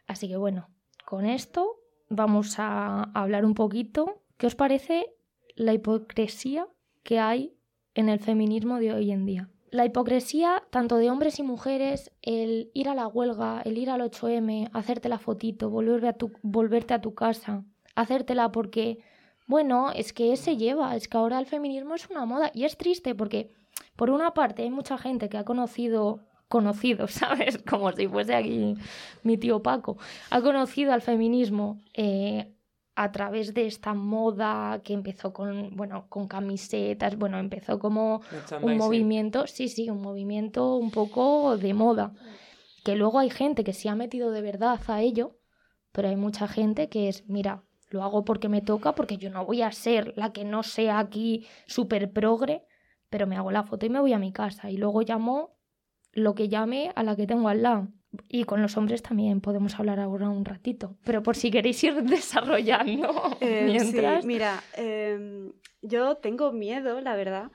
Así 0.06 0.28
que 0.28 0.36
bueno, 0.36 0.68
con 1.04 1.26
esto 1.26 1.80
vamos 2.08 2.60
a 2.60 3.10
hablar 3.14 3.44
un 3.44 3.54
poquito. 3.54 4.22
¿Qué 4.36 4.46
os 4.46 4.54
parece 4.54 5.12
la 5.56 5.72
hipocresía 5.72 6.68
que 7.02 7.18
hay 7.18 7.56
en 7.94 8.08
el 8.08 8.20
feminismo 8.20 8.78
de 8.78 8.92
hoy 8.92 9.10
en 9.10 9.26
día? 9.26 9.50
La 9.72 9.86
hipocresía, 9.86 10.62
tanto 10.70 10.98
de 10.98 11.10
hombres 11.10 11.40
y 11.40 11.42
mujeres, 11.42 12.12
el 12.22 12.70
ir 12.74 12.88
a 12.88 12.94
la 12.94 13.08
huelga, 13.08 13.60
el 13.62 13.76
ir 13.76 13.90
al 13.90 14.02
8M, 14.02 14.70
hacerte 14.72 15.08
la 15.08 15.18
fotito, 15.18 15.68
volverte 15.68 16.94
a 16.94 17.00
tu 17.00 17.14
casa, 17.14 17.64
hacértela 18.00 18.52
porque, 18.52 18.98
bueno, 19.46 19.90
es 19.92 20.12
que 20.12 20.36
se 20.36 20.56
lleva, 20.56 20.94
es 20.96 21.08
que 21.08 21.16
ahora 21.16 21.38
el 21.38 21.46
feminismo 21.46 21.94
es 21.94 22.08
una 22.08 22.24
moda 22.24 22.50
y 22.54 22.64
es 22.64 22.76
triste 22.76 23.14
porque, 23.14 23.50
por 23.96 24.10
una 24.10 24.34
parte, 24.34 24.62
hay 24.62 24.70
mucha 24.70 24.98
gente 24.98 25.28
que 25.28 25.38
ha 25.38 25.44
conocido, 25.44 26.20
conocido, 26.48 27.06
¿sabes? 27.08 27.58
Como 27.58 27.90
si 27.92 28.06
fuese 28.06 28.34
aquí 28.34 28.74
mi 29.22 29.36
tío 29.36 29.62
Paco, 29.62 29.98
ha 30.30 30.40
conocido 30.40 30.92
al 30.92 31.02
feminismo 31.02 31.80
eh, 31.94 32.54
a 32.94 33.10
través 33.10 33.54
de 33.54 33.66
esta 33.66 33.94
moda 33.94 34.80
que 34.84 34.92
empezó 34.92 35.32
con, 35.32 35.76
bueno, 35.76 36.06
con 36.08 36.28
camisetas, 36.28 37.16
bueno, 37.16 37.38
empezó 37.38 37.78
como 37.78 38.22
un 38.62 38.76
movimiento, 38.76 39.46
sí, 39.46 39.68
sí, 39.68 39.90
un 39.90 40.02
movimiento 40.02 40.76
un 40.76 40.90
poco 40.90 41.56
de 41.56 41.74
moda, 41.74 42.12
que 42.84 42.96
luego 42.96 43.18
hay 43.18 43.30
gente 43.30 43.64
que 43.64 43.72
se 43.72 43.88
ha 43.88 43.94
metido 43.94 44.30
de 44.30 44.42
verdad 44.42 44.80
a 44.86 45.00
ello, 45.00 45.36
pero 45.92 46.08
hay 46.08 46.16
mucha 46.16 46.48
gente 46.48 46.88
que 46.88 47.08
es, 47.08 47.28
mira, 47.28 47.64
lo 47.90 48.02
hago 48.02 48.24
porque 48.24 48.48
me 48.48 48.60
toca, 48.60 48.94
porque 48.94 49.16
yo 49.16 49.30
no 49.30 49.44
voy 49.44 49.62
a 49.62 49.72
ser 49.72 50.12
la 50.16 50.32
que 50.32 50.44
no 50.44 50.62
sea 50.62 50.98
aquí 50.98 51.46
súper 51.66 52.12
progre, 52.12 52.64
pero 53.10 53.26
me 53.26 53.36
hago 53.36 53.50
la 53.50 53.64
foto 53.64 53.86
y 53.86 53.90
me 53.90 54.00
voy 54.00 54.12
a 54.12 54.18
mi 54.18 54.32
casa 54.32 54.70
y 54.70 54.76
luego 54.76 55.02
llamo 55.02 55.56
lo 56.12 56.34
que 56.34 56.48
llame 56.48 56.92
a 56.94 57.02
la 57.02 57.16
que 57.16 57.26
tengo 57.26 57.48
al 57.48 57.62
lado. 57.62 57.88
Y 58.26 58.44
con 58.44 58.62
los 58.62 58.76
hombres 58.78 59.02
también 59.02 59.40
podemos 59.42 59.78
hablar 59.78 60.00
ahora 60.00 60.30
un 60.30 60.44
ratito. 60.44 60.96
Pero 61.04 61.22
por 61.22 61.36
si 61.36 61.50
queréis 61.50 61.82
ir 61.84 61.94
desarrollando 62.02 63.36
Eh, 63.40 63.64
mientras. 63.66 64.22
Sí, 64.22 64.26
mira, 64.26 64.62
em, 64.76 65.52
yo 65.82 66.16
tengo 66.16 66.52
miedo, 66.52 67.00
la 67.00 67.14
verdad, 67.16 67.50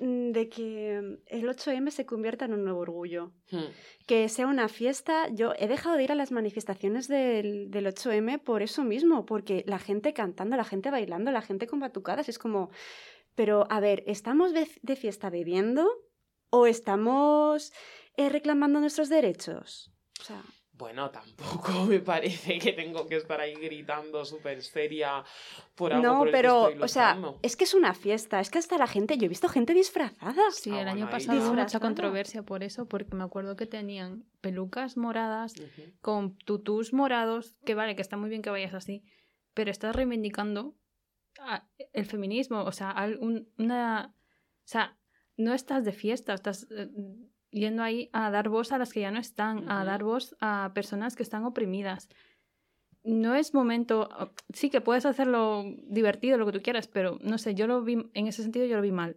de 0.00 0.48
que 0.48 1.18
el 1.26 1.48
8M 1.48 1.90
se 1.90 2.06
convierta 2.06 2.46
en 2.46 2.54
un 2.54 2.64
nuevo 2.64 2.80
orgullo. 2.80 3.32
Hmm. 3.50 3.66
Que 4.06 4.28
sea 4.28 4.46
una 4.46 4.68
fiesta. 4.68 5.28
Yo 5.28 5.52
he 5.58 5.68
dejado 5.68 5.96
de 5.96 6.04
ir 6.04 6.12
a 6.12 6.14
las 6.14 6.32
manifestaciones 6.32 7.06
del, 7.06 7.70
del 7.70 7.86
8M 7.86 8.42
por 8.42 8.62
eso 8.62 8.82
mismo, 8.82 9.26
porque 9.26 9.62
la 9.66 9.78
gente 9.78 10.14
cantando, 10.14 10.56
la 10.56 10.64
gente 10.64 10.90
bailando, 10.90 11.30
la 11.30 11.42
gente 11.42 11.66
con 11.66 11.80
batucadas, 11.80 12.28
es 12.30 12.38
como, 12.38 12.70
pero 13.34 13.66
a 13.70 13.80
ver, 13.80 14.02
¿estamos 14.06 14.54
de, 14.54 14.68
de 14.80 14.96
fiesta 14.96 15.28
bebiendo 15.28 15.86
o 16.48 16.66
estamos 16.66 17.72
eh, 18.16 18.30
reclamando 18.30 18.80
nuestros 18.80 19.10
derechos? 19.10 19.92
O 20.20 20.24
sea, 20.24 20.42
Bueno, 20.80 21.10
tampoco 21.10 21.70
me 21.86 22.00
parece 22.00 22.58
que 22.58 22.72
tengo 22.72 23.06
que 23.06 23.16
estar 23.16 23.38
ahí 23.38 23.54
gritando 23.54 24.24
súper 24.24 24.62
seria 24.62 25.22
por 25.74 25.92
algo 25.92 26.02
no, 26.08 26.18
por 26.20 26.28
el 26.28 26.32
que 26.32 26.38
pero, 26.38 26.68
estoy 26.68 26.82
o 26.82 26.88
sea, 26.88 27.18
es 27.42 27.54
que 27.56 27.64
es 27.64 27.74
una 27.74 27.92
fiesta, 27.94 28.40
es 28.40 28.48
que 28.50 28.58
hasta 28.58 28.78
la 28.78 28.86
gente, 28.86 29.18
yo 29.18 29.26
he 29.26 29.28
visto 29.28 29.48
gente 29.48 29.74
disfrazada. 29.74 30.42
Sí, 30.52 30.70
el 30.70 30.88
año 30.88 31.04
ahí 31.04 31.10
pasado 31.10 31.38
hubo 31.38 31.54
mucha 31.54 31.78
controversia 31.80 32.42
por 32.42 32.62
eso, 32.64 32.86
porque 32.86 33.14
me 33.14 33.24
acuerdo 33.24 33.56
que 33.56 33.66
tenían 33.66 34.24
pelucas 34.40 34.96
moradas 34.96 35.52
con 36.00 36.36
tutús 36.38 36.92
morados, 36.94 37.54
que 37.66 37.74
vale, 37.74 37.94
que 37.94 38.02
está 38.02 38.16
muy 38.16 38.30
bien 38.30 38.40
que 38.42 38.50
vayas 38.50 38.72
así, 38.74 39.04
pero 39.52 39.70
estás 39.70 39.94
reivindicando 39.94 40.74
a- 41.38 41.68
el 41.92 42.06
feminismo, 42.06 42.62
o 42.64 42.72
sea, 42.72 42.94
un- 43.20 43.52
una... 43.58 44.14
O 44.64 44.68
sea, 44.72 44.96
no 45.36 45.52
estás 45.52 45.84
de 45.84 45.92
fiesta, 45.92 46.32
estás... 46.32 46.66
eh, 46.70 46.88
yendo 47.50 47.82
ahí 47.82 48.10
a 48.12 48.30
dar 48.30 48.48
voz 48.48 48.72
a 48.72 48.78
las 48.78 48.92
que 48.92 49.00
ya 49.00 49.10
no 49.10 49.18
están, 49.18 49.70
a 49.70 49.84
dar 49.84 50.02
voz 50.04 50.36
a 50.40 50.70
personas 50.74 51.16
que 51.16 51.22
están 51.22 51.44
oprimidas. 51.44 52.08
No 53.02 53.34
es 53.34 53.54
momento, 53.54 54.08
sí 54.52 54.68
que 54.68 54.80
puedes 54.82 55.06
hacerlo 55.06 55.64
divertido, 55.86 56.36
lo 56.36 56.44
que 56.46 56.52
tú 56.52 56.60
quieras, 56.62 56.86
pero 56.86 57.18
no 57.22 57.38
sé, 57.38 57.54
yo 57.54 57.66
lo 57.66 57.82
vi, 57.82 58.10
en 58.12 58.26
ese 58.26 58.42
sentido 58.42 58.66
yo 58.66 58.76
lo 58.76 58.82
vi 58.82 58.92
mal. 58.92 59.16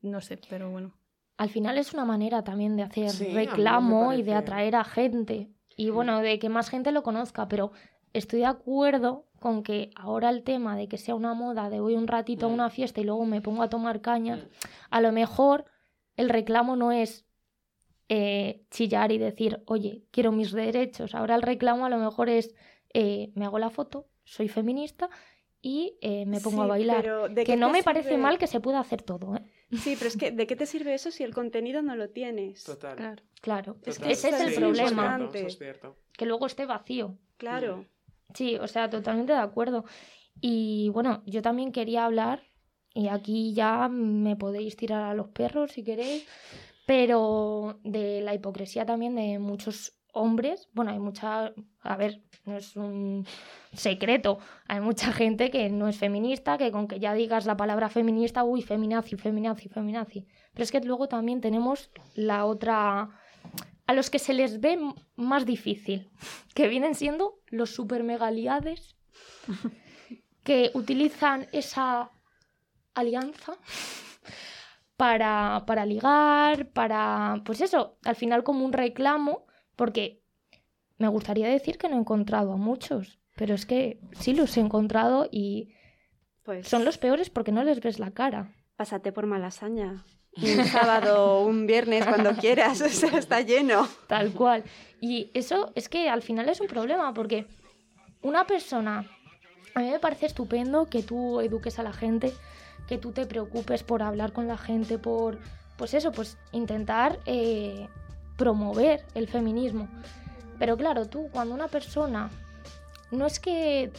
No 0.00 0.20
sé, 0.20 0.38
pero 0.48 0.70
bueno. 0.70 0.92
Al 1.36 1.50
final 1.50 1.76
es 1.78 1.92
una 1.92 2.04
manera 2.04 2.42
también 2.42 2.76
de 2.76 2.82
hacer 2.84 3.10
Sí, 3.10 3.26
reclamo 3.32 4.12
y 4.14 4.22
de 4.22 4.34
atraer 4.34 4.74
a 4.76 4.82
gente. 4.84 5.48
Y 5.76 5.90
bueno, 5.90 6.20
de 6.20 6.38
que 6.38 6.48
más 6.48 6.70
gente 6.70 6.90
lo 6.90 7.02
conozca, 7.04 7.46
pero 7.48 7.70
estoy 8.12 8.40
de 8.40 8.46
acuerdo 8.46 9.26
con 9.38 9.62
que 9.62 9.90
ahora 9.94 10.30
el 10.30 10.42
tema 10.42 10.76
de 10.76 10.88
que 10.88 10.96
sea 10.98 11.14
una 11.14 11.34
moda, 11.34 11.68
de 11.70 11.78
voy 11.78 11.94
un 11.94 12.08
ratito 12.08 12.46
a 12.46 12.48
Mm. 12.48 12.52
una 12.54 12.70
fiesta 12.70 13.00
y 13.00 13.04
luego 13.04 13.24
me 13.26 13.40
pongo 13.42 13.62
a 13.62 13.68
tomar 13.68 14.00
cañas, 14.00 14.40
Mm. 14.40 14.48
a 14.90 15.00
lo 15.02 15.12
mejor 15.12 15.66
el 16.16 16.28
reclamo 16.30 16.74
no 16.74 16.90
es 16.90 17.24
eh, 18.08 18.62
chillar 18.70 19.12
y 19.12 19.18
decir, 19.18 19.62
oye, 19.66 20.04
quiero 20.10 20.32
mis 20.32 20.52
derechos. 20.52 21.14
Ahora 21.14 21.34
el 21.34 21.42
reclamo 21.42 21.86
a 21.86 21.90
lo 21.90 21.98
mejor 21.98 22.28
es, 22.28 22.54
eh, 22.94 23.30
me 23.34 23.44
hago 23.44 23.58
la 23.58 23.70
foto, 23.70 24.08
soy 24.24 24.48
feminista 24.48 25.08
y 25.60 25.98
eh, 26.00 26.24
me 26.26 26.40
pongo 26.40 26.62
a 26.62 26.66
bailar. 26.66 27.02
pero 27.02 27.28
¿de 27.28 27.44
Que 27.44 27.56
no 27.56 27.70
me 27.70 27.82
parece 27.82 28.16
mal 28.16 28.38
que 28.38 28.46
se 28.46 28.60
pueda 28.60 28.78
hacer 28.80 29.02
todo, 29.02 29.36
¿eh? 29.36 29.42
Sí, 29.76 29.94
pero 29.98 30.08
es 30.08 30.16
que 30.16 30.30
¿de 30.30 30.46
qué 30.46 30.56
te 30.56 30.64
sirve 30.66 30.94
eso 30.94 31.10
si 31.10 31.24
el 31.24 31.34
contenido 31.34 31.82
no 31.82 31.96
lo 31.96 32.08
tienes? 32.10 32.64
Total. 32.64 32.96
Claro. 32.96 33.22
Claro, 33.40 33.76
Es 33.84 33.98
que 33.98 34.10
ese 34.12 34.30
es 34.30 34.40
el 34.40 34.50
Sí, 34.50 34.56
problema. 34.56 35.28
es 35.34 35.58
cierto. 35.58 35.96
que 36.16 36.24
luego 36.26 36.46
esté 36.46 36.64
vacío. 36.66 37.18
Claro. 37.36 37.84
Sí, 38.34 38.56
o 38.56 38.66
sea, 38.66 38.88
totalmente 38.88 39.32
de 39.32 39.38
acuerdo. 39.38 39.84
Y 40.40 40.88
bueno, 40.90 41.22
yo 41.26 41.42
también 41.42 41.72
quería 41.72 42.04
hablar, 42.06 42.42
y 42.94 43.08
aquí 43.08 43.52
ya 43.54 43.88
me 43.88 44.36
podéis 44.36 44.76
tirar 44.76 45.02
a 45.02 45.14
los 45.14 45.28
perros 45.28 45.72
si 45.72 45.82
queréis, 45.84 46.26
pero 46.88 47.80
de 47.84 48.22
la 48.22 48.32
hipocresía 48.32 48.86
también 48.86 49.14
de 49.14 49.38
muchos 49.38 49.92
hombres. 50.14 50.70
Bueno, 50.72 50.90
hay 50.90 50.98
mucha, 50.98 51.52
a 51.82 51.96
ver, 51.98 52.22
no 52.46 52.56
es 52.56 52.76
un 52.76 53.26
secreto, 53.74 54.38
hay 54.68 54.80
mucha 54.80 55.12
gente 55.12 55.50
que 55.50 55.68
no 55.68 55.86
es 55.88 55.98
feminista, 55.98 56.56
que 56.56 56.72
con 56.72 56.88
que 56.88 56.98
ya 56.98 57.12
digas 57.12 57.44
la 57.44 57.58
palabra 57.58 57.90
feminista, 57.90 58.42
uy, 58.42 58.62
feminazi, 58.62 59.16
feminazi, 59.18 59.68
feminazi. 59.68 60.26
Pero 60.54 60.64
es 60.64 60.72
que 60.72 60.80
luego 60.80 61.08
también 61.08 61.42
tenemos 61.42 61.90
la 62.14 62.46
otra 62.46 63.10
a 63.86 63.92
los 63.92 64.08
que 64.08 64.18
se 64.18 64.32
les 64.32 64.58
ve 64.58 64.78
más 65.14 65.44
difícil, 65.44 66.10
que 66.54 66.68
vienen 66.68 66.94
siendo 66.94 67.34
los 67.48 67.68
super 67.68 68.02
megaliades 68.02 68.96
que 70.42 70.70
utilizan 70.72 71.48
esa 71.52 72.12
alianza 72.94 73.58
para, 74.98 75.62
para 75.64 75.86
ligar, 75.86 76.70
para, 76.72 77.40
pues 77.44 77.60
eso, 77.60 77.96
al 78.04 78.16
final 78.16 78.42
como 78.42 78.64
un 78.64 78.72
reclamo, 78.72 79.46
porque 79.76 80.24
me 80.98 81.06
gustaría 81.06 81.48
decir 81.48 81.78
que 81.78 81.88
no 81.88 81.94
he 81.96 82.00
encontrado 82.00 82.52
a 82.52 82.56
muchos, 82.56 83.20
pero 83.36 83.54
es 83.54 83.64
que 83.64 84.00
sí 84.18 84.34
los 84.34 84.56
he 84.56 84.60
encontrado 84.60 85.28
y 85.30 85.72
Pues 86.42 86.66
son 86.66 86.84
los 86.84 86.98
peores 86.98 87.30
porque 87.30 87.52
no 87.52 87.62
les 87.62 87.80
ves 87.80 88.00
la 88.00 88.10
cara. 88.10 88.56
pásate 88.76 89.12
por 89.12 89.26
Malasaña. 89.26 90.04
Un 90.36 90.64
sábado, 90.64 91.42
un 91.42 91.66
viernes, 91.68 92.04
cuando 92.04 92.32
quieras, 92.34 92.80
o 92.82 92.88
sea, 92.88 93.16
está 93.18 93.40
lleno. 93.40 93.86
Tal 94.08 94.32
cual. 94.32 94.64
Y 95.00 95.30
eso 95.32 95.70
es 95.76 95.88
que 95.88 96.10
al 96.10 96.22
final 96.22 96.48
es 96.48 96.60
un 96.60 96.66
problema, 96.66 97.14
porque 97.14 97.46
una 98.22 98.48
persona, 98.48 99.08
a 99.76 99.80
mí 99.80 99.90
me 99.90 100.00
parece 100.00 100.26
estupendo 100.26 100.86
que 100.86 101.04
tú 101.04 101.40
eduques 101.40 101.78
a 101.78 101.84
la 101.84 101.92
gente, 101.92 102.32
que 102.88 102.98
tú 102.98 103.12
te 103.12 103.26
preocupes 103.26 103.82
por 103.82 104.02
hablar 104.02 104.32
con 104.32 104.48
la 104.48 104.56
gente, 104.56 104.98
por, 104.98 105.38
pues 105.76 105.94
eso, 105.94 106.10
pues 106.10 106.38
intentar 106.52 107.20
eh, 107.26 107.86
promover 108.36 109.04
el 109.14 109.28
feminismo. 109.28 109.88
Pero 110.58 110.76
claro, 110.76 111.06
tú 111.06 111.28
cuando 111.30 111.54
una 111.54 111.68
persona 111.68 112.30
no 113.10 113.26
es 113.26 113.38
que 113.38 113.92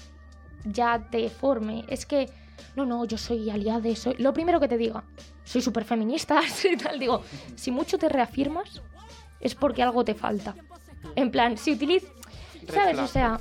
ya 0.66 1.08
te 1.10 1.30
forme, 1.30 1.86
es 1.88 2.06
que, 2.06 2.30
no, 2.76 2.86
no, 2.86 3.06
yo 3.06 3.18
soy 3.18 3.50
aliada, 3.50 3.96
soy... 3.96 4.16
Lo 4.18 4.34
primero 4.34 4.60
que 4.60 4.68
te 4.68 4.78
diga, 4.78 5.04
soy 5.44 5.62
súper 5.62 5.86
feminista, 5.86 6.42
soy 6.50 6.76
tal, 6.84 7.00
digo, 7.00 7.24
si 7.56 7.72
mucho 7.72 7.98
te 7.98 8.10
reafirmas, 8.10 8.82
es 9.40 9.56
porque 9.56 9.84
algo 9.84 10.04
te 10.04 10.16
falta. 10.16 10.56
En 11.16 11.32
plan, 11.32 11.58
si 11.58 11.74
utilizas... 11.74 12.10
Red 12.64 12.76
¿Sabes? 12.76 12.94
flag, 12.94 13.06
o 13.06 13.08
sea. 13.08 13.40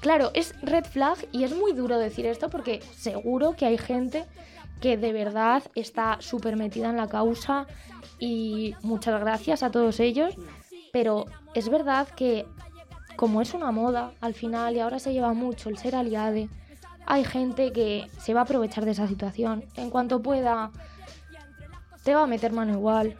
Claro, 0.00 0.30
es 0.34 0.54
red 0.62 0.84
flag 0.84 1.18
y 1.32 1.44
es 1.44 1.54
muy 1.54 1.72
duro 1.72 1.98
decir 1.98 2.26
esto 2.26 2.50
porque 2.50 2.80
seguro 2.96 3.54
que 3.54 3.66
hay 3.66 3.78
gente 3.78 4.24
que 4.80 4.96
de 4.96 5.12
verdad 5.12 5.62
está 5.74 6.18
súper 6.20 6.56
metida 6.56 6.90
en 6.90 6.96
la 6.96 7.08
causa 7.08 7.66
y 8.18 8.74
muchas 8.82 9.20
gracias 9.20 9.62
a 9.62 9.70
todos 9.70 10.00
ellos, 10.00 10.34
pero 10.92 11.26
es 11.54 11.68
verdad 11.68 12.08
que 12.08 12.46
como 13.16 13.42
es 13.42 13.54
una 13.54 13.72
moda 13.72 14.12
al 14.20 14.34
final 14.34 14.76
y 14.76 14.80
ahora 14.80 14.98
se 14.98 15.12
lleva 15.12 15.32
mucho 15.32 15.68
el 15.68 15.78
ser 15.78 15.96
aliade, 15.96 16.48
hay 17.04 17.24
gente 17.24 17.72
que 17.72 18.06
se 18.18 18.34
va 18.34 18.40
a 18.40 18.42
aprovechar 18.44 18.84
de 18.84 18.92
esa 18.92 19.08
situación. 19.08 19.64
En 19.74 19.90
cuanto 19.90 20.22
pueda, 20.22 20.70
te 22.04 22.14
va 22.14 22.22
a 22.22 22.26
meter 22.26 22.52
mano 22.52 22.74
igual. 22.74 23.16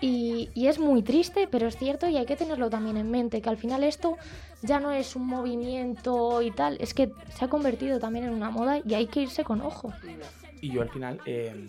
Y, 0.00 0.50
y 0.54 0.68
es 0.68 0.78
muy 0.78 1.02
triste, 1.02 1.48
pero 1.50 1.66
es 1.66 1.76
cierto 1.76 2.06
y 2.08 2.16
hay 2.16 2.26
que 2.26 2.36
tenerlo 2.36 2.70
también 2.70 2.96
en 2.96 3.10
mente, 3.10 3.42
que 3.42 3.48
al 3.48 3.56
final 3.56 3.82
esto 3.82 4.16
ya 4.62 4.80
no 4.80 4.92
es 4.92 5.16
un 5.16 5.26
movimiento 5.26 6.42
y 6.42 6.52
tal, 6.52 6.76
es 6.80 6.94
que 6.94 7.12
se 7.36 7.44
ha 7.44 7.48
convertido 7.48 7.98
también 7.98 8.24
en 8.24 8.30
una 8.30 8.50
moda 8.50 8.78
y 8.84 8.94
hay 8.94 9.08
que 9.08 9.22
irse 9.22 9.44
con 9.44 9.60
ojo. 9.60 9.92
Y 10.60 10.72
yo 10.72 10.82
al 10.82 10.90
final 10.90 11.20
eh, 11.26 11.68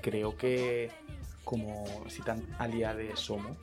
creo 0.00 0.36
que 0.36 0.90
como 1.44 1.84
si 2.08 2.22
tan 2.22 2.46
aliades 2.58 3.18
somos, 3.20 3.56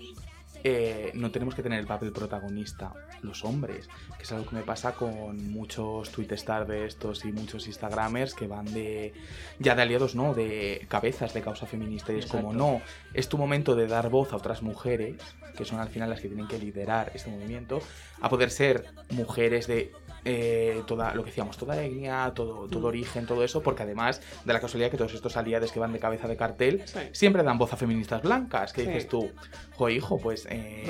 eh, 0.63 1.11
no 1.13 1.31
tenemos 1.31 1.55
que 1.55 1.63
tener 1.63 1.79
el 1.79 1.87
papel 1.87 2.11
protagonista 2.11 2.93
los 3.21 3.45
hombres, 3.45 3.89
que 4.17 4.23
es 4.23 4.31
algo 4.31 4.45
que 4.45 4.55
me 4.55 4.63
pasa 4.63 4.93
con 4.93 5.51
muchos 5.51 6.09
Twitter 6.11 6.39
de 6.67 6.85
estos 6.85 7.23
y 7.25 7.31
muchos 7.31 7.67
Instagramers 7.67 8.33
que 8.33 8.47
van 8.47 8.65
de 8.73 9.13
ya 9.59 9.75
de 9.75 9.81
aliados, 9.81 10.15
no, 10.15 10.33
de 10.33 10.85
cabezas 10.89 11.33
de 11.33 11.41
causa 11.41 11.65
feminista 11.65 12.13
y 12.13 12.19
es 12.19 12.25
como 12.25 12.53
no, 12.53 12.81
es 13.13 13.29
tu 13.29 13.37
momento 13.37 13.75
de 13.75 13.87
dar 13.87 14.09
voz 14.09 14.33
a 14.33 14.37
otras 14.37 14.61
mujeres, 14.61 15.15
que 15.57 15.65
son 15.65 15.79
al 15.79 15.89
final 15.89 16.09
las 16.09 16.21
que 16.21 16.27
tienen 16.27 16.47
que 16.47 16.59
liderar 16.59 17.11
este 17.13 17.29
movimiento, 17.29 17.79
a 18.21 18.29
poder 18.29 18.51
ser 18.51 18.85
mujeres 19.11 19.67
de 19.67 19.91
eh, 20.25 20.83
toda 20.87 21.13
lo 21.15 21.23
que 21.23 21.29
decíamos, 21.29 21.57
toda 21.57 21.81
etnia, 21.83 22.31
todo, 22.35 22.67
todo 22.67 22.81
Mm. 22.81 22.85
origen, 22.85 23.25
todo 23.25 23.43
eso, 23.43 23.61
porque 23.61 23.83
además 23.83 24.21
de 24.45 24.53
la 24.53 24.59
casualidad 24.59 24.91
que 24.91 24.97
todos 24.97 25.13
estos 25.13 25.37
aliados 25.37 25.71
que 25.71 25.79
van 25.79 25.93
de 25.93 25.99
cabeza 25.99 26.27
de 26.27 26.35
cartel 26.37 26.81
Sí. 26.85 26.99
siempre 27.11 27.43
dan 27.43 27.57
voz 27.57 27.71
a 27.73 27.77
feministas 27.77 28.21
blancas, 28.21 28.73
que 28.73 28.81
Sí. 28.81 28.87
dices 28.87 29.07
tú, 29.07 29.31
jo 29.75 29.89
hijo, 29.89 30.19
pues 30.19 30.47
eh, 30.49 30.85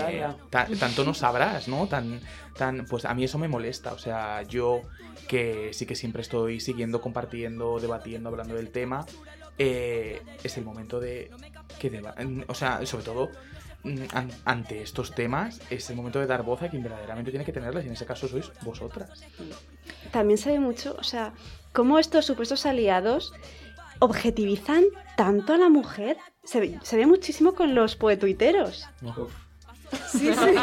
tanto 0.79 1.03
no 1.05 1.13
sabrás, 1.13 1.67
¿no? 1.67 1.87
Tan, 1.87 2.19
tan, 2.57 2.85
pues 2.85 3.05
a 3.05 3.13
mí 3.13 3.23
eso 3.23 3.37
me 3.37 3.47
molesta, 3.47 3.93
o 3.93 3.97
sea, 3.99 4.41
yo 4.43 4.81
que 5.27 5.71
sí 5.73 5.85
que 5.85 5.95
siempre 5.95 6.21
estoy 6.23 6.59
siguiendo, 6.59 7.01
compartiendo, 7.01 7.79
debatiendo, 7.79 8.29
hablando 8.29 8.55
del 8.55 8.69
tema, 8.71 9.05
eh, 9.57 10.21
es 10.43 10.57
el 10.57 10.65
momento 10.65 10.99
de 10.99 11.29
que 11.77 11.91
deba- 11.91 12.15
o 12.47 12.53
sea, 12.55 12.85
sobre 12.85 13.03
todo 13.03 13.29
ante 14.45 14.81
estos 14.81 15.15
temas, 15.15 15.61
es 15.69 15.89
el 15.89 15.95
momento 15.95 16.19
de 16.19 16.27
dar 16.27 16.43
voz 16.43 16.61
a 16.61 16.69
quien 16.69 16.83
verdaderamente 16.83 17.31
tiene 17.31 17.45
que 17.45 17.53
tenerlas 17.53 17.83
y 17.85 17.87
en 17.87 17.93
ese 17.93 18.05
caso 18.05 18.27
sois 18.27 18.51
vosotras. 18.61 19.23
También 20.11 20.37
se 20.37 20.51
ve 20.51 20.59
mucho, 20.59 20.95
o 20.99 21.03
sea, 21.03 21.33
cómo 21.71 21.99
estos 21.99 22.25
supuestos 22.25 22.65
aliados 22.65 23.33
objetivizan 23.99 24.83
tanto 25.15 25.53
a 25.53 25.57
la 25.57 25.69
mujer. 25.69 26.17
Se 26.43 26.59
ve, 26.59 26.79
se 26.81 26.97
ve 26.97 27.05
muchísimo 27.05 27.53
con 27.53 27.75
los 27.75 27.95
poetuiteros. 27.95 28.87
Sí, 30.07 30.33
sí. 30.33 30.55